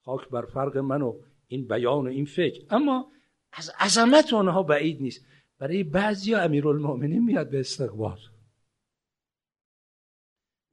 [0.02, 2.66] خاک بر فرق من و این بیان و این فکر.
[2.70, 3.12] اما
[3.52, 5.26] از عظمت اونها بعید نیست.
[5.58, 8.20] برای بعضی امیرالمؤمنین میاد به استقبال.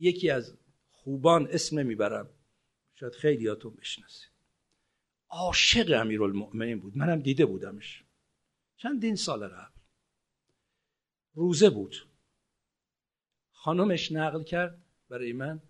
[0.01, 0.59] یکی از
[0.91, 2.31] خوبان اسم نمی‌برم
[2.95, 4.31] شاید خیلیاتون بشناسید.
[5.29, 6.97] عاشق امیرالمؤمنین بود.
[6.97, 8.05] منم دیده بودمش.
[8.77, 9.81] چندین سال قبل.
[11.35, 12.08] روزه بود.
[13.61, 15.63] خانمش نقل کرد برای من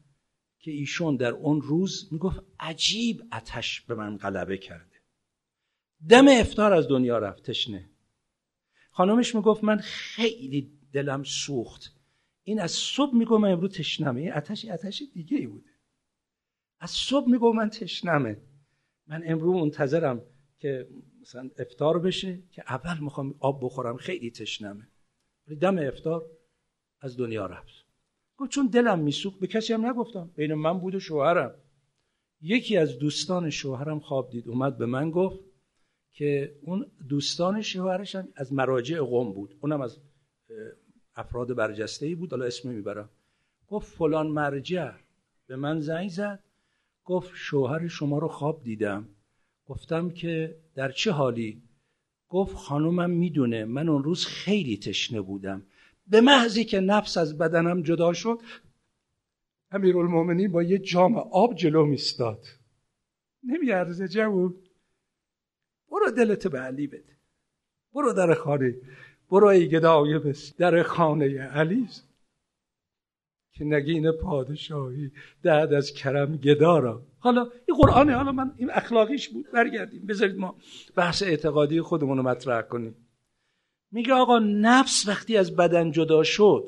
[0.58, 4.96] که ایشون در اون روز می‌گفت عجیب اتش به من غلبه کرده.
[6.08, 7.90] دم افتار از دنیا رفت تشنه.
[8.90, 11.94] خانمش می‌گفت من خیلی دلم سوخت.
[12.42, 14.20] این از صبح میگو من امروز تشنمه.
[14.20, 15.70] این اتش اتش دیگه ای بوده.
[16.80, 18.40] از صبح میگو من تشنمه.
[19.06, 20.22] من امروز منتظرم
[20.58, 20.88] که
[21.20, 24.88] مثلا افتار بشه که اول می‌خوام آب بخورم خیلی تشنمه.
[25.60, 26.30] دم افتار
[27.00, 27.84] از دنیا رفت.
[28.36, 30.30] گفت چون دلم میسوخت به کسی هم نگفتم.
[30.36, 31.54] بین من بود و شوهرم.
[32.40, 34.48] یکی از دوستان شوهرم خواب دید.
[34.48, 35.40] اومد به من گفت
[36.12, 39.56] که اون دوستان شوهرش از مراجع قوم بود.
[39.60, 39.98] اونم از
[41.16, 42.30] افراد برجسته ای بود.
[42.30, 43.08] حالا اسم می‌برم
[43.68, 44.92] گفت فلان مرجع
[45.46, 46.42] به من زنگ زد.
[47.04, 49.08] گفت شوهر شما رو خواب دیدم.
[49.66, 51.62] گفتم که در چه حالی؟
[52.28, 55.62] گفت خانومم می‌دونه من اون روز خیلی تشنه بودم.
[56.10, 58.40] به محضی که نفس از بدنم جدا شد
[59.70, 62.46] امیرالمومنین با یه جام آب جلو میستاد
[63.44, 64.54] نمیارزه جوون.
[65.90, 67.16] برو دلت به علی بده.
[67.94, 68.74] برو در خانه.
[69.30, 70.56] برو ای گدای بس.
[70.56, 71.88] در خانه علی.
[73.52, 78.16] که نگین پادشاهی دهد از کرم گدارا حالا این قرآنه.
[78.16, 79.50] حالا من این اخلاقیش بود.
[79.52, 80.06] برگردیم.
[80.06, 80.56] بذارید ما
[80.96, 83.07] بحث اعتقادی خودمون رو مطرح کنیم.
[83.90, 86.64] میگه آقا نفس وقتی از بدن جدا شد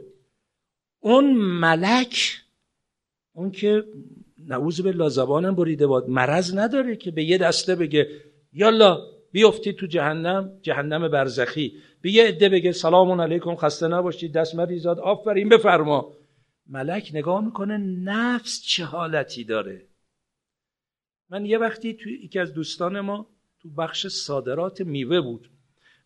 [1.01, 2.41] اون ملک
[3.33, 3.85] اون که
[4.39, 8.09] نعوذ بالله زبانم بریده باد مرض نداره که به یه دسته بگه
[8.53, 8.99] یالا
[9.33, 11.73] بیفتید تو جهنم جهنم برزخی.
[12.03, 16.13] به یه عده بگه سلام علیکم خسته نباشید دست مریزاد آفرین بفرما.
[16.67, 19.87] ملک نگاه می‌کنه نفس چه حالتی داره.
[21.31, 23.27] من یه وقتی تو یکی از دوستان ما
[23.63, 25.51] تو بخش صادرات میوه بود.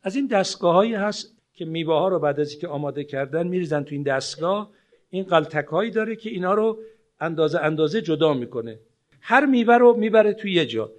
[0.04, 3.82] از این دستگاه هایی هست که میوه ها رو بعد از اینکه آماده کردن میریزن
[3.82, 4.70] تو این دستگاه.
[5.10, 6.78] این قلتک هایی داره که اینا رو
[7.20, 8.78] اندازه اندازه جدا می‌کنه.
[9.20, 10.90] هر میوه رو می‌بره توی یه جا.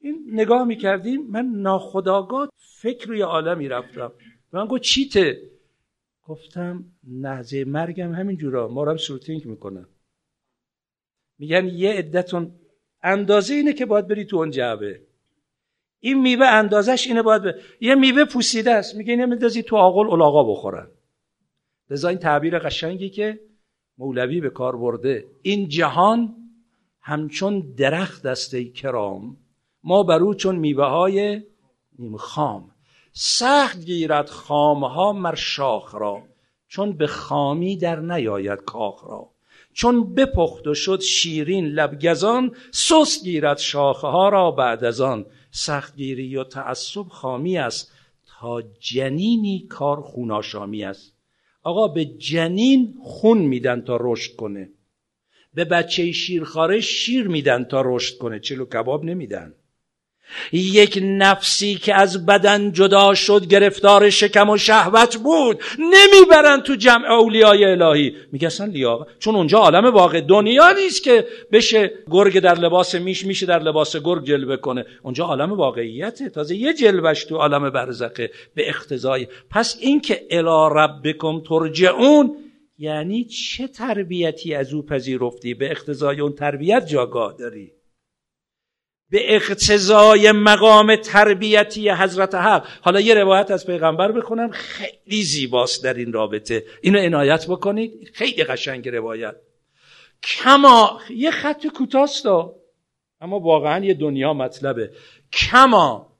[0.00, 4.12] این نگاه می‌کردیم من ناخداگاه فکر روی عالمی رفتم.
[4.52, 5.42] من گفت چیته؟
[6.28, 9.86] گفتم نهزه مرگم همین جورا ما رو هم سروتینگ می‌کنن.
[11.38, 12.52] میگن یه عدتون
[13.02, 15.00] اندازه اینه که باید بری تو اون جعبه.
[16.04, 18.94] این میوه اندازش اینه باید به یه میوه پوسیده است.
[18.94, 20.88] میگه اینه میندازی تو آقل الاغا بخورن.
[21.90, 23.40] لذا این تعبیر قشنگی که
[23.98, 25.26] مولوی به کار برده.
[25.42, 26.34] این جهان
[27.00, 29.36] همچون درخت است کرام.
[29.84, 31.42] ما بر او چون میوه های
[31.98, 32.70] نیم خام.
[33.12, 36.22] سخت گیرد خامها مر شاخ را.
[36.68, 39.30] چون به خامی در نیاید کاخ را.
[39.72, 45.26] چون بپخت و شد شیرین لبگزان سست گیرد شاخه ها را بعد از آن.
[45.52, 47.92] سختگیری و تعصب خامی است
[48.26, 51.12] تا جنینی کار خوناشامی است.
[51.62, 54.70] آقا به جنین خون میدن تا رشد کنه.
[55.54, 58.40] به بچه شیرخواره شیر میدن تا رشد کنه.
[58.40, 59.54] چلو کباب نمیدن.
[60.52, 65.60] یک نفسی که از بدن جدا شد گرفتار شکم و شهوت بود.
[65.78, 68.14] نمی‌برن تو جمع اولیای الهی.
[68.32, 73.26] میگه اصلا لیاقت چون اونجا عالم واقع دنیا نیست که بشه گرگ در لباس میش
[73.26, 74.84] میشه در لباس گرگ جلوه کنه.
[75.02, 76.28] اونجا عالم واقعیته.
[76.28, 78.30] تازه یه جلوش تو عالم برزخه.
[78.54, 79.26] به اختزای.
[79.50, 82.36] پس اینکه الی ربکم ترجعون
[82.78, 87.72] یعنی چه تربیتی از او پذیرفتی؟ به اختزای اون تربیت جاگاه داری.
[89.12, 92.66] به اقتضای مقام تربیتی حضرت حق.
[92.80, 96.64] حالا یه روایت از پیغمبر بخونم خیلی زیباست در این رابطه.
[96.82, 98.10] اینو عنایت بکنید.
[98.14, 99.36] خیلی قشنگ روایت.
[100.22, 102.26] کما یه خط کوتاست
[103.20, 104.90] اما واقعا یه دنیا مطلبه.
[105.32, 106.16] کما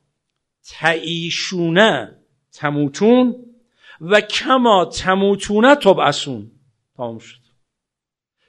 [0.68, 2.18] تعیشونه
[2.52, 3.34] تموتون.
[4.00, 6.50] و کما تموتونه تبعثون.
[6.96, 7.40] تمام شد.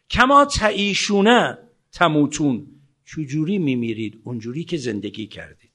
[0.10, 1.58] کما تعیشونه
[1.92, 2.73] تموتون.
[3.06, 5.72] چجوری میمیرید؟ اونجوری که زندگی کردید.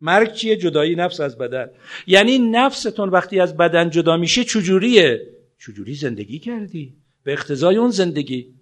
[0.00, 1.70] مرگ چیه؟ جدایی نفس از بدن.
[2.06, 8.54] یعنی نفستون وقتی از بدن جدا میشه چجوریه؟ چجوری زندگی کردی؟ به اقتضای اون زندگی.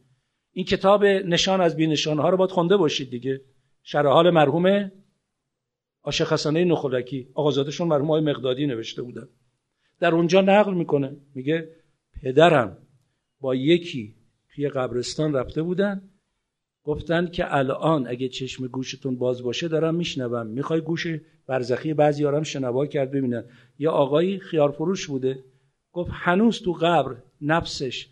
[0.53, 3.41] این کتاب نشان از بی نشان ها رو باید خونده باشید دیگه.
[3.83, 4.93] شرح حال مرحوم
[6.03, 9.29] عاشق حسنه نخلکی آقازادشون مرحوم های مقدادی نوشته بودن.
[10.01, 11.17] در اونجا نقل می‌کنه.
[11.35, 11.69] میگه
[12.23, 12.79] پدرم
[13.41, 14.15] با یکی
[14.55, 16.11] توی قبرستان رفته بودن.
[16.87, 20.47] گفتن که الان اگه چشم گوشتون باز باشه دارم میشنوم.
[20.47, 21.07] می‌خوای گوش
[21.47, 23.45] برزخی بعضی هم شنوا کرد ببینن.
[23.79, 25.45] یه آقایی خیار فروش بوده.
[25.93, 28.09] گفت هنوز تو قبر نفسش.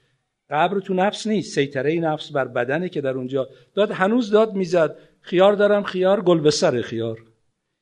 [0.50, 3.48] قبر تو نفس نیست سیطره نفس بر بدنه که در اونجا.
[3.74, 4.96] داد هنوز داد می‌زد.
[5.20, 7.18] خیار دارم خیار گل به سر خیار.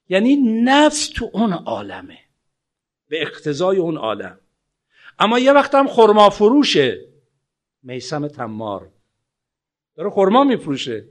[0.09, 2.18] یعنی نفس تو اون عالمه.
[3.09, 4.38] به اقتضای اون عالم.
[5.18, 7.01] اما یه وقت هم خرما فروشه
[7.82, 8.88] میسم تمار.
[9.97, 11.05] داره خرما میفروشه.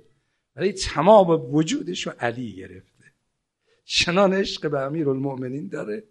[0.55, 3.05] ولی تمام وجودش رو علی گرفته.
[3.85, 6.03] چنان عشق به امیر المؤمنین داره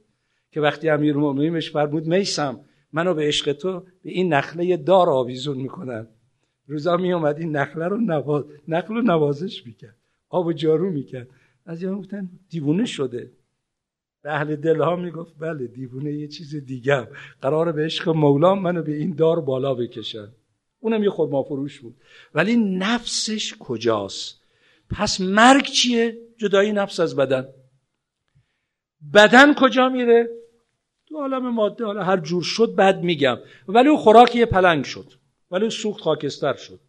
[0.50, 2.60] که وقتی امیر المؤمنین بهش فرمود میسم
[2.92, 6.06] منو به عشق تو به این نخله دار آویزون می‌کنن.
[6.66, 8.44] روزا می اومد این نخله رو نواز...
[8.68, 9.96] نخل رو نوازش می‌کرد.
[10.28, 11.28] آب و جارو می‌کرد.
[11.66, 13.30] از یه گفتن دیوونه شده.
[14.22, 17.08] به اهل دل ها می‌گفت بله دیوونه یه چیز دیگه
[17.42, 20.28] قرار به عشق مولا منو به این دار بالا بکشن.
[20.80, 21.94] اونم یه خورما فروش بود.
[22.34, 24.40] ولی نفسش کجاست؟
[24.90, 27.48] پس مرگ چیه؟ جدایی نفس از بدن.
[29.14, 30.28] بدن کجا میره؟
[31.06, 33.38] تو عالم ماده حالا هر جور شد بد میگم.
[33.68, 35.06] ولی او خوراک یه پلنگ شد.
[35.50, 36.80] ولی سوخت خاکستر شد.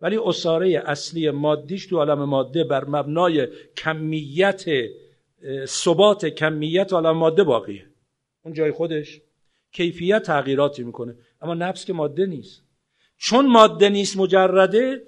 [0.00, 4.64] ولی اصاره اصلی مادیش تو عالم ماده بر مبنای کمیت
[5.66, 7.86] ثبات کمیت عالم ماده باقیه.
[8.44, 9.20] اون جای خودش.
[9.72, 11.14] کیفیت تغییراتی می‌کنه.
[11.42, 12.62] اما نفس که ماده نیست.
[13.18, 15.02] چون ماده نیست مجرده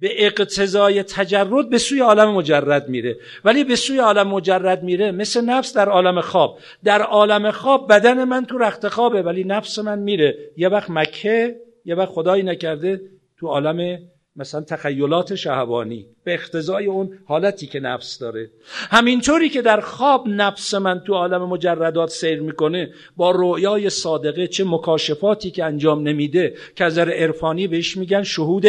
[0.00, 3.16] به اقتضای تجرد به سوی عالم مجرد میره.
[3.44, 6.58] ولی به سوی عالم مجرد میره مثل نفس در عالم خواب.
[6.84, 10.38] در عالم خواب بدن من تو رخت خوابه ولی نفس من میره.
[10.56, 13.00] یه وقت مکه یه وقت خدایی نکرده
[13.38, 13.98] تو عالم
[14.36, 18.50] مثلا تخیلات شهوانی به اقتضای اون حالتی که نفس داره.
[18.90, 24.64] همینطوری که در خواب نفس من تو عالم مجردات سیر می‌کنه با رویای صادقه چه
[24.64, 28.66] مکاشفاتی که انجام نمیده که از عرفانی بهش میگن شهود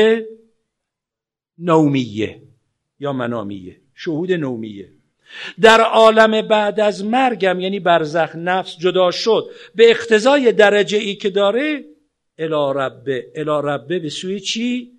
[1.59, 2.41] نومیه
[2.99, 3.77] یا منامیه.
[3.95, 4.89] شهود نومیه.
[5.61, 11.29] در عالم بعد از مرگم یعنی برزخ نفس جدا شد به اقتضای درجه ای که
[11.29, 11.85] داره
[12.37, 14.94] الا ربه الا ربه به سوی چی؟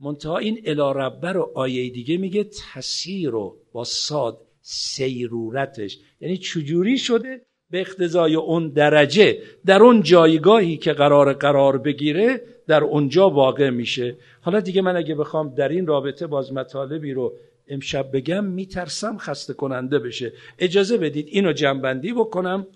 [0.00, 5.98] منتها این الا ربه رو آیه دیگه میگه تسیر رو با ساد سیرورتش.
[6.20, 7.40] یعنی چجوری شده؟
[7.70, 9.38] به اقتضای اون درجه.
[9.66, 14.16] در اون جایگاهی که قرار قرار بگیره در اونجا واقع میشه.
[14.40, 17.32] حالا دیگه من اگه بخوام در این رابطه باز مطالبی رو
[17.68, 20.32] امشب بگم میترسم خسته کننده بشه.
[20.58, 22.66] اجازه بدید اینو جنبندی بکنم.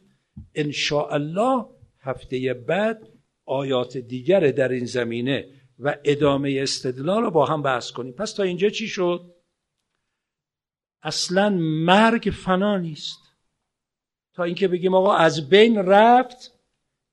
[0.55, 0.73] ان
[1.11, 1.65] الله
[2.01, 3.09] هفته بعد
[3.47, 5.47] آیات دیگر در این زمینه
[5.81, 8.13] و ادامه استدلال رو با هم بحث کنیم.
[8.13, 9.35] پس تا اینجا چی شد؟
[11.03, 13.19] اصلا مرگ فنا نیست.
[14.35, 16.59] تا اینکه بگیم آقا از بین رفت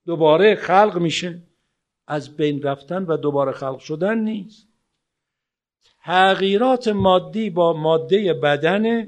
[0.06, 1.42] دوباره خلق میشه.
[2.08, 4.68] از بین رفتن و دوباره خلق شدن نیست.
[6.04, 9.08] تغییرات مادی با ماده بدن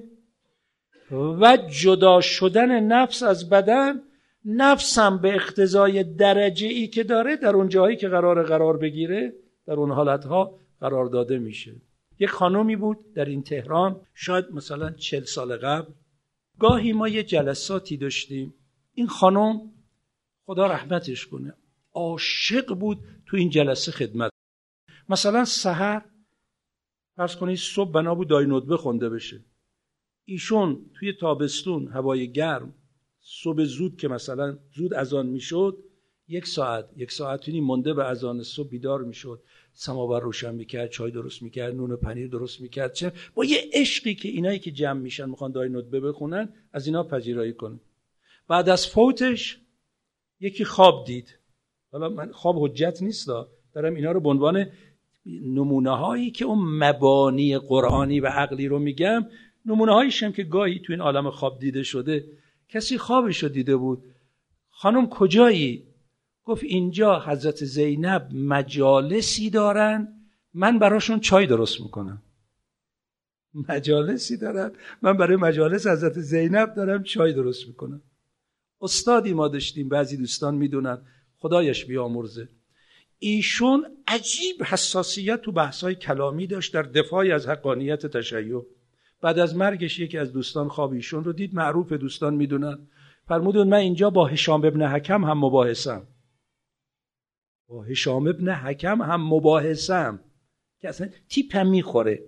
[1.12, 4.01] و جدا شدن نفس از بدن
[4.45, 9.34] نفسم به اقتضای درجه ای که داره در اون جایی که قرار قرار بگیره
[9.70, 11.76] در اون حالتها قرار داده میشه.
[12.20, 15.93] یک خانومی بود در این تهران شاید مثلا چل سال قبل.
[16.59, 18.53] گاهی ما یه جلساتی داشتیم.
[18.93, 19.72] این خانم
[20.45, 21.53] خدا رحمتش کنه
[21.93, 24.32] عاشق بود تو این جلسه خدمت.
[25.09, 26.05] مثلا سحر
[27.15, 29.39] فرض کنید صبح بنا بود دای ندبه خونده بشه.
[30.26, 32.74] ایشون توی تابستون هوای گرم.
[33.22, 35.78] صبح زود که مثلا زود اذان می‌شد
[36.28, 39.43] یک ساعت یک ساعت مونده به اذان صبح بیدار می‌شد.
[39.82, 42.94] سماور روشن می‌کرد چای درست می‌کرد نون و پنیر درست می‌کرد.
[42.94, 47.04] چه؟ با یه عشقی که اینایی که جمع میشن می‌خوان دای ندبه بخونن از اینا
[47.04, 47.80] پذیرایی کنه
[48.48, 49.60] بعد از فوتش
[50.40, 51.40] یکی خواب دید.
[51.92, 53.28] حالا من خواب حجت نیست
[53.74, 54.66] دارم اینا رو به عنوان
[55.26, 59.26] نمونه هایی که اون مبانی قرآنی و عقلی رو میگم.
[59.66, 62.26] نمونه هاییشم که گاهی تو این عالم خواب دیده شده.
[62.70, 64.04] کسی خوابش رو دیده بود.
[64.70, 65.89] خانم کجایی؟
[66.50, 70.08] گفت اینجا حضرت زینب مجالسی دارن
[70.54, 72.22] من براشون چای درست می‌کنم.
[73.70, 74.72] مجالسی دارن؟
[75.02, 78.02] من برای مجالس حضرت زینب دارم چای درست می‌کنم.
[78.82, 81.02] استادی ما داشتیم بعضی دوستان می‌دونن
[81.38, 82.50] خدایش بیامرزه.
[83.20, 88.62] ایشون عجیب حساسیت تو بحثای کلامی داشت در دفاعی از حقانیت تشیع.
[89.22, 92.88] بعد از مرگش یکی از دوستان خواب ایشون رو دید معروف دوستان می‌دونن.
[93.28, 96.08] فرمودون من اینجا با هشام ابن حکم هم مباحثم.
[97.70, 100.20] با هشام ابن حکم هم مباحثم.
[100.82, 102.24] که اصلا تیپم می‌خوره.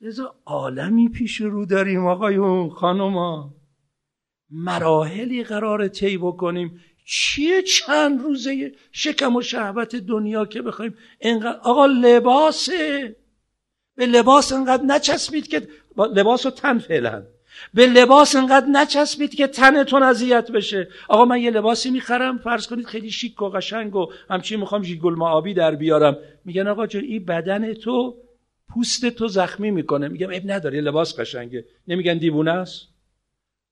[0.00, 3.54] لذا عالمی پیش رو داریم آقایون خانوما.
[4.50, 6.80] مراحلی قرار طی بکنیم.
[7.06, 13.16] چیه چند روزه شکم و شهوت دنیا که بخوایم اینقدر آقا لباسه.
[13.96, 15.68] به لباس انقدر نچسبید که
[16.14, 17.26] لباس و تن فعلا.
[17.74, 20.88] به لباس انقدر نچسبید که تنتون اذیت بشه.
[21.08, 25.22] آقا من یه لباسی می‌خرم فرض کنید خیلی شیک و قشنگ و همچین می‌خوام ژیگل
[25.22, 26.16] آبی در بیارم.
[26.44, 28.16] میگن آقا جون این بدن تو
[28.68, 30.08] پوست تو زخمی می‌کنه.
[30.08, 31.64] میگم اب نداره لباس قشنگه.
[31.88, 32.88] نمیگن دیوونه است؟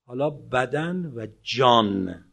[0.07, 2.25] حالا بدن و جان.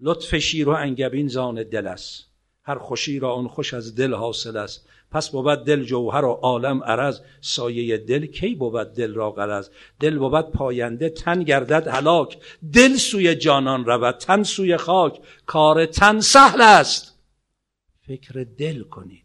[0.00, 2.30] لطف شیر و انگبین زان دل است.
[2.62, 4.88] هر خوشی را آن خوش از دل حاصل است.
[5.14, 7.20] پس بود دل جوهر و عالم عرض.
[7.40, 9.68] سایه دل کی بود دل را غرض؟
[10.00, 12.38] دل بود پاینده تن گردد هلاک.
[12.72, 15.20] دل سوی جانان رود تن سوی خاک.
[15.46, 17.18] کار تن سهل است.
[18.06, 19.24] فکر دل کنید.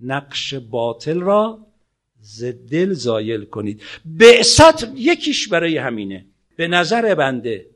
[0.00, 1.58] نقش باطل را
[2.20, 3.82] ز دل زایل کنید.
[4.04, 6.26] بعثت یکیش برای همینه.
[6.56, 7.66] به نظر بنده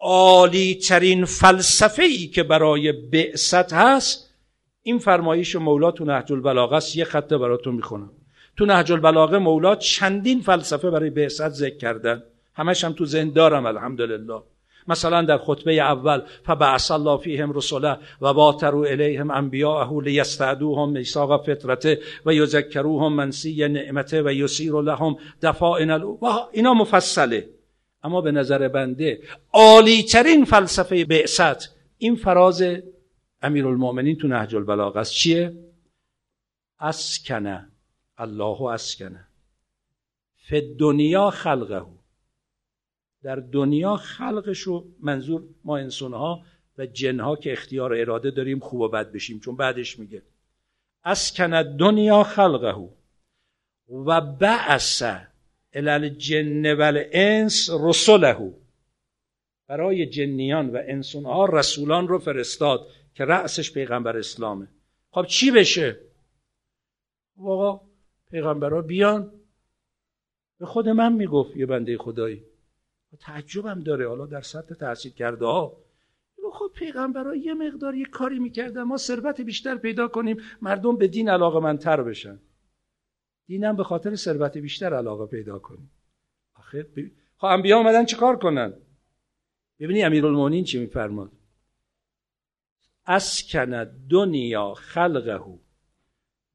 [0.00, 4.27] عالی ترین فلسفه ای که برای بعثت هست
[4.88, 6.96] این فرمایش مولا تو نهج البلاغه است.
[6.96, 8.10] یه خطه براتون می‌خونم.
[8.56, 12.22] تو نهج البلاغه مولا چندین فلسفه برای بعثت ذکر کردن.
[12.54, 14.42] همش هم تو ذهن دارم الحمدلله.
[14.88, 21.98] مثلا در خطبه اول فبعث الله فیهم رسله و باتروا الیهم انبیاءه لیستعدوهم میثاق فطرته
[22.26, 26.02] و یذکروهم منسی نعمته و یسیر لهم دفائن
[26.52, 27.48] اینا مفصله.
[28.02, 29.20] اما به نظر بنده
[29.52, 32.62] عالی ترین فلسفه بعثت این فراز
[33.42, 35.12] امیرالمؤمنین تو نهج البلاغه است.
[35.12, 35.56] چیه?
[36.78, 37.68] اسکنه.
[38.18, 39.28] الله اسکنه.
[40.36, 41.86] فی دنیا خلقه.
[43.22, 46.42] در دنیا خلقش رو منظور ما انسانها
[46.78, 50.22] و جنها که اختیار اراده داریم خوب و بد بشیم چون بعدش میگه.
[51.04, 52.88] اسکن دنیا خلقه.
[53.88, 55.02] و بعث
[55.72, 58.52] الالجن و الانس رسله.
[59.68, 62.86] برای جنیان و انسانها رسولان رو فرستاد.
[63.18, 64.68] که رأسش پیغمبر اسلامه.
[65.10, 66.00] خب چی بشه؟
[67.36, 67.80] واقعا
[68.30, 69.32] پیغمبرها بیان.
[70.58, 72.44] به خود من می‌گفت یه بنده خدایی.
[73.20, 74.08] تعجبم داره.
[74.08, 75.76] حالا در سطح تحصیل کرده ها.
[76.52, 78.82] خب پیغمبرها یه مقدار یه کاری می‌کردن.
[78.82, 80.36] ما ثروت بیشتر پیدا کنیم.
[80.62, 82.38] مردم به دین علاقه منتر بشن.
[83.46, 85.90] دینم به خاطر ثروت بیشتر علاقه پیدا کنیم.
[86.54, 87.12] آخر بی...
[87.36, 88.74] خب انبیا اومدن چیکار کنن؟
[89.80, 91.37] ببینی امیرالمومنین چی میفرماد؟
[93.08, 95.58] اسکن دنیا خلقه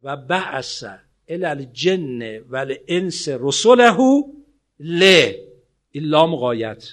[0.04, 0.84] و بعث
[1.28, 4.24] الى الجن و الانس رسله
[4.80, 5.36] له
[5.96, 6.84] لام غایت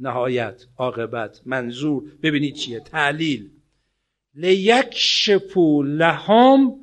[0.00, 2.02] نهایت عاقبت منظور.
[2.22, 3.50] ببینید چیه؟ تعلیل.
[4.34, 6.74] لیک شپو لهم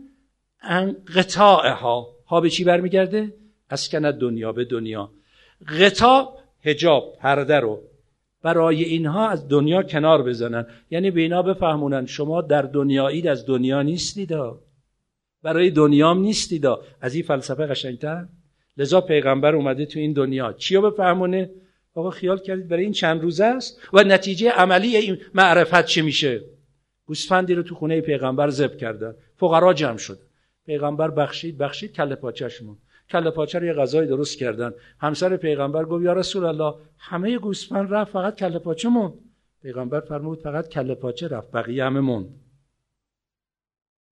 [0.62, 3.34] ان قطاعها ها به چی برمیگرده؟
[3.70, 5.12] اسکن دنیا به دنیا.
[5.80, 7.84] قطاع هجاب پرده رو.
[8.44, 10.66] برای اینها از دنیا کنار بزنن.
[10.92, 14.34] یعنی به اینا بفهمونن شما در دنیایید از دنیا نیستید
[15.44, 16.66] برای دنیام نیستید
[17.02, 18.26] از این فلسفه قشنگتر.
[18.78, 20.54] لذا پیغمبر اومده تو این دنیا.
[20.54, 21.50] چی بفهمونه؟
[21.96, 26.42] آقا خیال کردید برای این چند روزه است؟ و نتیجه عملی این معرفت چه میشه؟
[27.06, 29.16] گوسفندی رو تو خونه پیغمبر ذبح کردن.
[29.38, 30.20] فقرا جمع شد
[30.66, 32.78] پیغمبر بخشید بخشید کله پاچه‌شون.
[33.10, 34.74] کله پاچه رو یه غذای درست کردن.
[35.00, 39.14] همسر پیغمبر گفت یا رسول الله همه گوسفند رفت فقط کله پاچه مون
[39.62, 42.30] پیغمبر فرمود فقط کله پاچه رفت بقیه همه مون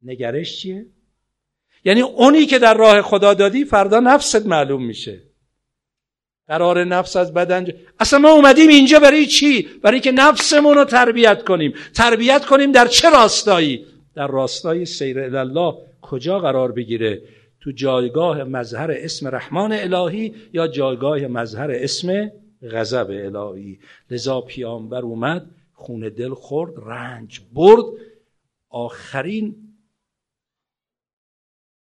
[0.04, 0.86] نگرش چیه؟
[1.86, 5.22] یعنی اونی که در راه خدا دادی فردا نفست معلوم میشه.
[6.48, 7.68] قرار نفس از بدن
[8.00, 11.74] اصلا ما اومدیم اینجا برای چی؟ برای که نفسمون رو تربیت کنیم.
[11.96, 13.86] تربیت کنیم در چه راستایی؟
[14.16, 17.22] در راستای سیر الله کجا قرار بگیره؟
[17.62, 22.32] تو جایگاه مظهر اسم رحمان الهی یا جایگاه مظهر اسم
[22.62, 23.80] غضب الهی.
[24.12, 27.86] لذا پیامبر اومد خون دل خورد رنج برد.
[28.70, 29.56] آخرین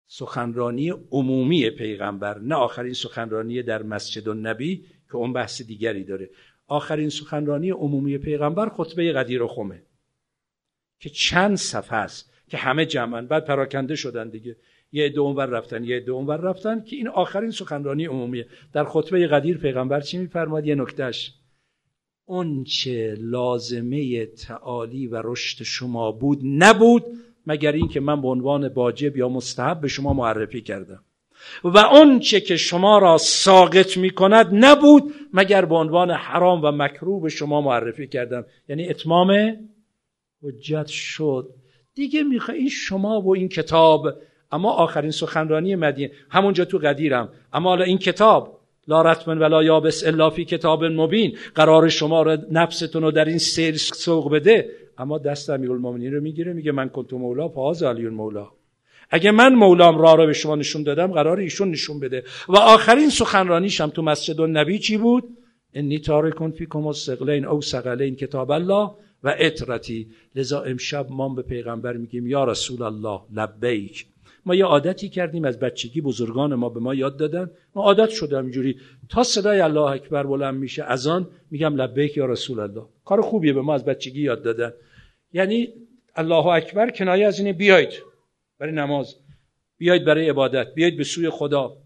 [0.07, 6.29] سخنرانی عمومی پیغمبر نه آخرین سخنرانی در مسجد النبی که اون بحث دیگری داره.
[6.67, 9.83] آخرین سخنرانی عمومی پیغمبر خطبه قدیر خمه.
[10.99, 14.55] که چند صفحه است که همه جمعن بعد پراکنده شدن دیگه.
[14.91, 18.47] یه عده اونور رفتن یه عده اونور رفتن که این آخرین سخنرانی عمومیه.
[18.73, 21.33] در خطبه قدیر پیغمبر چی میفرماد؟ یه نکتهش
[22.25, 27.03] اون چه لازمه تعالی و رشد شما بود نبود
[27.47, 31.03] مگر اینکه من به عنوان واجب یا مستحب به شما معرفی کردم.
[31.63, 36.71] و اون چه که شما را ساقط می کند نبود مگر به عنوان حرام و
[36.71, 38.45] مکروه به شما معرفی کردم.
[38.69, 39.57] یعنی اتمام
[40.43, 41.49] حجت شد.
[41.93, 44.07] دیگه می‌خوای این شما و این کتاب
[44.51, 47.29] اما آخرین سخنرانی مدینه همونجا تو قدیرم.
[47.53, 51.37] اما حالا این کتاب لا رتمن ولا یابس الا فی کتاب مبین.
[51.55, 54.69] قرار شما رو نفستون رو در این سیر سوق بده.
[54.97, 58.47] اما دست امیرالمومنین رو می‌گیره میگه من کنت مولا فاز علی مولا
[59.09, 62.23] اگه من مولام را رو به شما نشون دادم قرار ایشون نشون بده.
[62.49, 65.23] و آخرین سخنرانیش هم تو مسجد النبی چی بود؟
[65.73, 68.91] انی تارکون فیکم الثقلین او ثقلین کتاب الله
[69.23, 70.07] و اطرتی.
[70.35, 74.05] لذا امشب ما به پیغمبر میگیم یا رسول الله لبیک.
[74.47, 77.49] ما یه عادتی کردیم از بچگی بزرگان ما به ما یاد دادن.
[77.75, 78.79] ما عادت شده اینجوری
[79.09, 82.85] تا صدای الله اکبر بلند میشه از آن میگم لبیک یا رسول الله.
[83.05, 84.73] کار خوبیه به ما از بچگی یاد دادن.
[85.33, 85.67] یعنی
[86.15, 87.89] الله اکبر کنایه از اینه بیاید
[88.59, 89.15] برای نماز
[89.77, 91.77] بیاید برای عبادت بیاید به سوی خدا.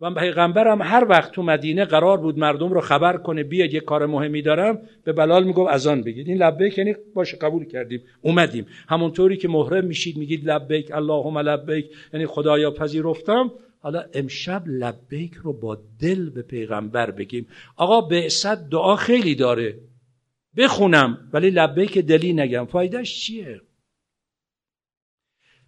[0.00, 4.06] و پیغمبرم هر وقت تو مدینه قرار بود مردم رو خبر کنه بیاید یه کار
[4.06, 6.28] مهمی دارم به بلال می‌گفت اذان بگید.
[6.28, 8.66] این لبیک یعنی باشه قبول کردیم اومدیم.
[8.88, 13.52] همونطوری که محرم میشید میگید لبیک اللهم لبیک یعنی خدایا پذیرفتم.
[13.80, 17.46] حالا امشب لبیک رو با دل به پیغمبر بگیم.
[17.76, 19.74] آقا بعثت دعا خیلی داره.
[20.56, 22.64] بخونم ولی لبیک دلی نگم.
[22.64, 23.60] فایدهش چیه؟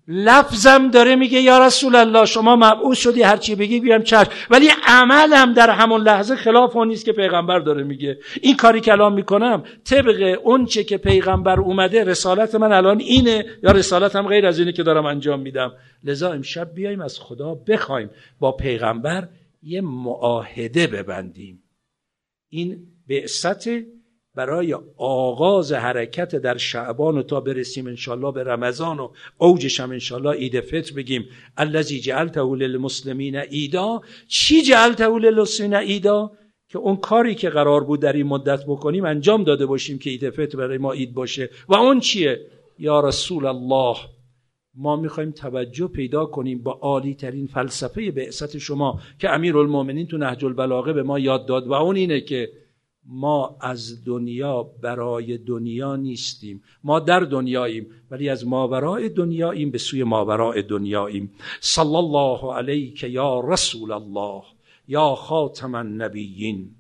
[0.09, 4.31] لفظم داره میگه یا رسول الله شما مبعوث شدی هرچی بگی بیام چشم.
[4.51, 8.19] ولی عملم در همون لحظه خلاف اون نیست که پیغمبر داره میگه.
[8.43, 13.45] این کاری که الان می‌کنم طبق اون چه که پیغمبر اومده رسالت من الان اینه
[13.63, 15.73] یا رسالتم غیر از اینه که دارم انجام میدم.
[16.05, 19.29] لذا امشب بیایم از خدا بخوایم با پیغمبر
[19.63, 21.63] یه معاهده ببندیم.
[22.51, 22.79] این
[23.09, 23.69] بعثت
[24.39, 29.09] برای آغاز حرکت در شعبان و تا برسیم انشالله به رمضان و
[29.39, 31.29] اوجش هم انشالله عید فطر بگیم.
[31.57, 36.31] الذی جعلته للمسلمین ایدا چی جعلته للمسلمین ایدا
[36.69, 40.31] که اون کاری که قرار بود در این مدت بکنیم انجام داده باشیم که عید
[40.31, 41.51] فطر برای ما عید باشه.
[41.69, 42.41] و اون چیه؟
[42.79, 43.97] یا رسول الله
[44.75, 49.55] ما می‌خوایم توجه پیدا کنیم با عالی ترین فلسفه بعثت شما که امیر
[50.11, 51.67] تو نهج البلاغه به ما یاد داد.
[51.67, 52.49] و اون اینه که
[53.09, 56.63] ما از دنیا برای دنیا نیستیم.
[56.85, 61.33] ما در دنیاییم ولی از ماورای دنیاییم به سوی ماورای دنیاییم.
[61.61, 64.43] صلی الله علیک یا رسول الله
[64.89, 66.71] یا خاتم النبیین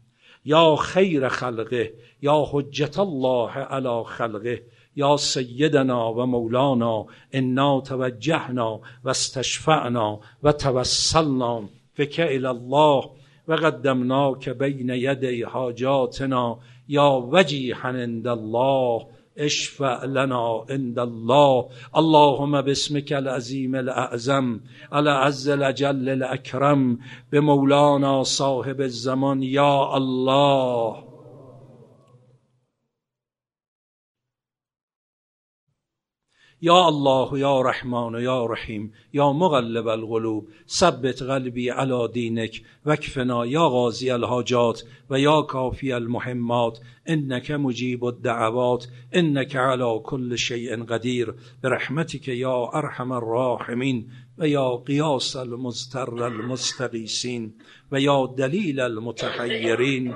[0.44, 4.62] یا خیر خلقه یا حجت الله علی خلقه
[4.96, 11.62] یا سیدنا و مولانا انا توجهنا و استشفعنا و توسلنا.
[11.94, 13.04] فک الله
[13.48, 21.64] و قدمناک بین یدی حاجاتنا یا وجیحا عند الله اشفع لنا عند الله.
[21.94, 24.60] اللهم باسمك العظیم الاعظم
[24.92, 26.98] العز الاجل الاکرم
[27.30, 31.07] به مولانا صاحب الزمان یا الله.
[36.60, 43.68] یا الله یا رحمان یا رحیم یا مغلب القلوب ثبت قلبی علی دینک وکفنا یا
[43.68, 52.28] غازی الحاجات و یا کافی المهمات انک مجیب الدعوات انک علی كل شیء قدیر برحمتك
[52.28, 57.52] یا ارحم الراحمین و یا قیاس المزتر المستغیثین
[57.92, 60.14] و یا دلیل المتحیرین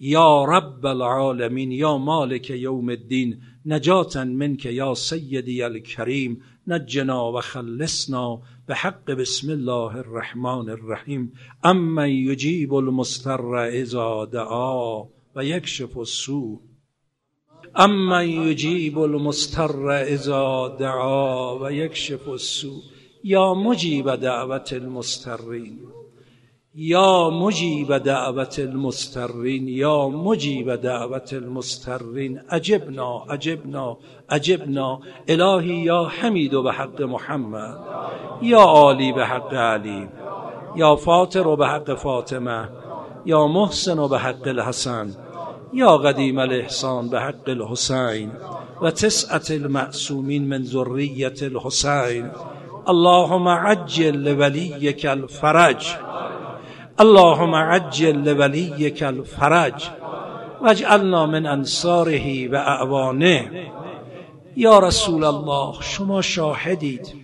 [0.00, 8.42] یا رب العالمین یا مالک یوم الدین نجاتا منك یا سیدی الکریم نجنا و خلصنا
[8.66, 11.32] به حق بسم الله الرحمن الرحیم.
[11.64, 15.02] اما یجیب المستر اذا دعا
[15.36, 16.58] و یکشف السوء.
[17.76, 22.82] اما یجیب المستر اذا دعا و یکشف السوء.
[23.24, 25.78] یا مجیب دعوت المسترین
[26.74, 33.98] یا مجیب دعوت المسترین یا مجیب دعوت المسترین عجبنا عجبنا
[34.30, 37.78] عجبنا الهی یا حمید به حق محمد
[38.42, 40.08] یا عالی به حق علی
[40.76, 42.68] یا فاطر به حق فاطمه
[43.24, 45.14] یا محسن به حق الحسن
[45.72, 48.32] یا قدیم الاحسان به حق الحسین
[48.82, 52.30] و تسعت المعصومین من ذریت الحسین.
[52.86, 55.96] اللهم عجل لولیک الفرج.
[57.02, 59.90] اللهم عجل لولیک الفرج
[60.62, 63.50] واجعلنا من انصاره و اعوانه.
[64.56, 67.14] یا رسول الله شما شاهدید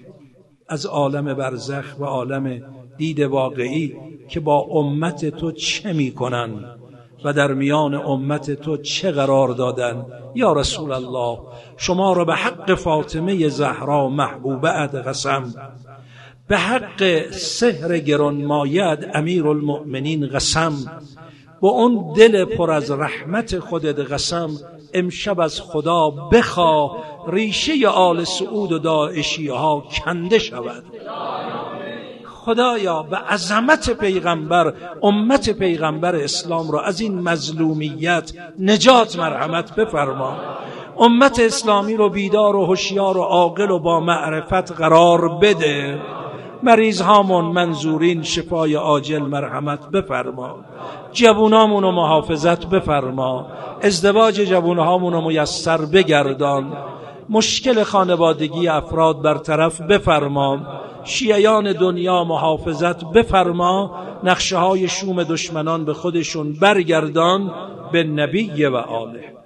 [0.68, 2.62] از عالم برزخ و عالم
[2.96, 3.96] دید واقعی
[4.28, 6.50] که با امت تو چه می‌کنن
[7.24, 11.38] و در میان امت تو چه قرار دادن؟ یا رسول الله
[11.76, 15.54] شما را به حق فاطمه زهرا محبوبه قسم.
[16.48, 20.72] به حق سحر گرانمایه امیر المؤمنین قسم.
[21.60, 24.50] با اون دل پر از رحمت خودت قسم.
[24.94, 26.96] امشب از خدا بخوا.
[27.28, 30.84] ریشه آل سعود و داعشی ها کنده شود.
[32.24, 40.36] خدایا به عظمت پیغمبر امت پیغمبر اسلام را از این مظلومیت نجات مرحمت بفرما.
[40.98, 46.00] امت اسلامی رو بیدار و هوشیار و عاقل و با معرفت قرار بده.
[46.62, 50.56] مریض هامون منظورین شفای عاجل مرحمت بفرما.
[51.12, 53.46] جوونامون رو محافظت بفرما.
[53.82, 56.72] ازدواج جوون هامون رو میسر بگردان.
[57.28, 60.58] مشکل خانوادگی افراد برطرف بفرما.
[61.04, 63.90] شیعیان دنیا محافظت بفرما.
[64.24, 67.50] نقشه های شوم دشمنان به خودشون برگردان
[67.92, 69.38] به نبی و آله.